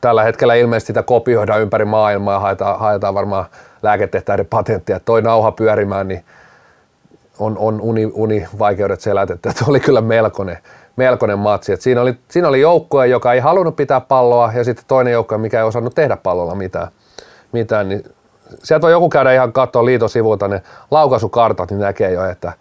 [0.00, 3.44] tällä hetkellä ilmeisesti sitä kopioidaan ympäri maailmaa ja haetaan, haetaan varmaan
[3.82, 5.00] lääketehtäiden patenttia.
[5.00, 6.24] Toi nauha pyörimään, niin
[7.38, 9.48] on, on uni, univaikeudet selätetty.
[9.48, 10.58] Että oli kyllä melkoinen,
[10.96, 11.72] melkoinen matsi.
[11.72, 15.38] Et siinä, oli, siinä oli joukkue, joka ei halunnut pitää palloa ja sitten toinen joukkue,
[15.38, 16.88] mikä ei osannut tehdä pallolla mitään.
[17.52, 18.04] mitään niin
[18.62, 22.52] sieltä voi joku käydä ihan katsoa liitosivulta ne laukaisukartat, niin näkee jo, että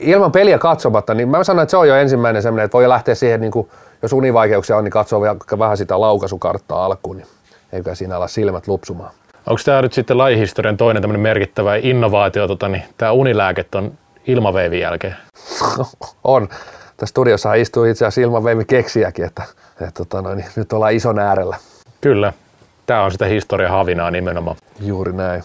[0.00, 3.14] ilman peliä katsomatta, niin mä sanon, että se on jo ensimmäinen semmoinen, että voi lähteä
[3.14, 3.68] siihen, niin kuin,
[4.02, 5.20] jos univaikeuksia on, niin katsoo
[5.58, 7.26] vähän sitä laukaisukarttaa alkuun, niin
[7.72, 9.10] eikä siinä ala silmät lupsumaan.
[9.46, 13.92] Onko tämä nyt sitten lajihistorian toinen tämmöinen merkittävä innovaatio, tota, niin tämä unilääke on
[14.26, 15.16] ilmaveivin jälkeen?
[16.24, 16.48] on.
[16.96, 19.42] Tässä studiossa istuu itse asiassa ilmaveivi keksiäkin, että,
[19.80, 21.56] että tota noin, niin nyt ollaan ison äärellä.
[22.00, 22.32] Kyllä.
[22.86, 24.56] Tämä on sitä historia havinaa nimenomaan.
[24.80, 25.42] Juuri näin.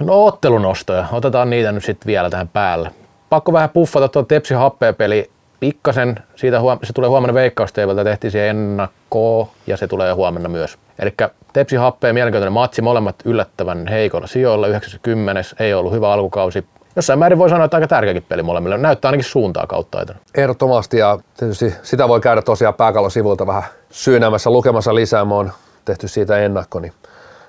[0.00, 2.90] No ottelunostoja, otetaan niitä nyt sitten vielä tähän päälle.
[3.30, 4.54] Pakko vähän puffata tuon Tepsi
[4.98, 6.16] peli pikkasen.
[6.36, 10.78] Siitä huom- se tulee huomenna veikkausteeveltä, tehtiin siihen ennakkoa ja se tulee huomenna myös.
[10.98, 11.14] Eli
[11.52, 15.42] Tepsi happea mielenkiintoinen matsi, molemmat yllättävän heikolla sijoilla, 90.
[15.60, 16.66] ei ollut hyvä alkukausi.
[16.96, 18.78] Jossain määrin voi sanoa, että aika tärkeäkin peli molemmille.
[18.78, 20.14] Näyttää ainakin suuntaa kautta aina.
[20.34, 25.24] Ehdottomasti ja tietysti sitä voi käydä tosiaan pääkallon sivulta vähän syynäämässä, lukemassa lisää.
[25.24, 25.52] Mä oon
[25.84, 26.92] tehty siitä ennakko, niin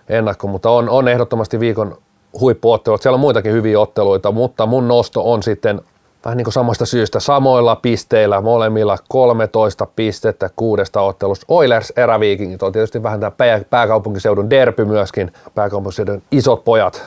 [0.10, 1.98] ennakko mutta on, on ehdottomasti viikon
[2.40, 3.02] huippuottelut.
[3.02, 5.82] Siellä on muitakin hyviä otteluita, mutta mun nosto on sitten
[6.26, 11.46] vähän niin kuin samasta syystä samoilla pisteillä, molemmilla 13 pistettä kuudesta ottelusta.
[11.50, 13.32] Oilers eräviikingit on tietysti vähän tämä
[13.70, 15.32] pääkaupunkiseudun derpy myöskin.
[15.56, 17.04] Pääkaupunkiseudun isot pojat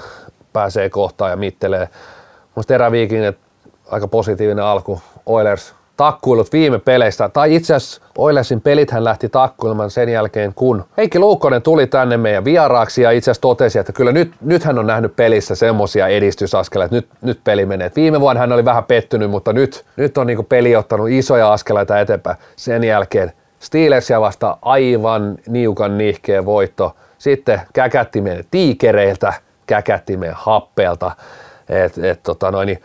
[0.52, 1.88] pääsee kohtaan ja mittelee.
[2.54, 3.36] Musta eräviikingit
[3.90, 5.00] aika positiivinen alku.
[5.26, 11.18] Oilers takkuilut viime peleistä, tai itse asiassa Oilersin pelithän lähti takkuilemaan sen jälkeen, kun Heikki
[11.18, 14.86] Luukkonen tuli tänne meidän vieraaksi ja itse asiassa totesi, että kyllä nyt, nyt hän on
[14.86, 17.90] nähnyt pelissä semmoisia edistysaskeleita, että nyt, nyt peli menee.
[17.96, 22.00] viime vuonna hän oli vähän pettynyt, mutta nyt, nyt on niin peli ottanut isoja askeleita
[22.00, 22.36] eteenpäin.
[22.56, 26.96] Sen jälkeen Steelersia vasta aivan niukan nihkeen voitto.
[27.18, 29.32] Sitten käkättimeen tiikereiltä,
[29.66, 31.10] käkättimeen happeelta.
[31.68, 32.82] Et, et, tota noin, niin,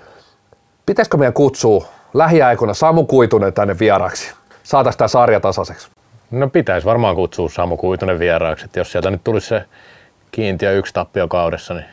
[0.85, 4.33] pitäisikö meidän kutsua lähiaikoina Samu Kuitunen tänne vieraksi?
[4.63, 5.87] Saataisiin tämä sarja tasaiseksi.
[6.31, 8.65] No pitäisi varmaan kutsua Samu Kuitunen vieraaksi.
[8.65, 9.65] Että jos sieltä nyt tulisi se
[10.31, 11.85] kiintiö yksi tappio kaudessa niin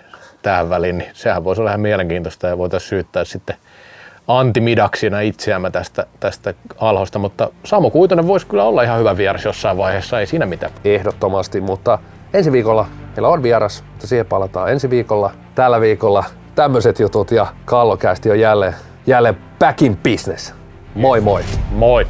[0.42, 3.56] tähän väliin, niin sehän voisi olla ihan mielenkiintoista ja voitaisiin syyttää sitten
[4.28, 9.76] antimidaksina itseämme tästä, tästä alhosta, mutta Samu Kuitunen voisi kyllä olla ihan hyvä vieras jossain
[9.76, 10.72] vaiheessa, ei siinä mitään.
[10.84, 11.98] Ehdottomasti, mutta
[12.34, 15.30] ensi viikolla meillä on vieras, mutta siihen palataan ensi viikolla.
[15.54, 18.74] Tällä viikolla tämmöiset jutut ja kallokästi on jälleen
[19.11, 20.54] jälleen back in business.
[20.94, 21.44] Moi moi.
[21.70, 22.06] Moi.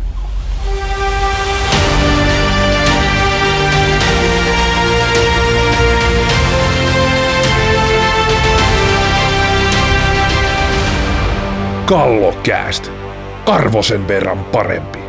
[11.86, 12.90] Kallokääst.
[13.44, 14.99] Karvosen verran parempi.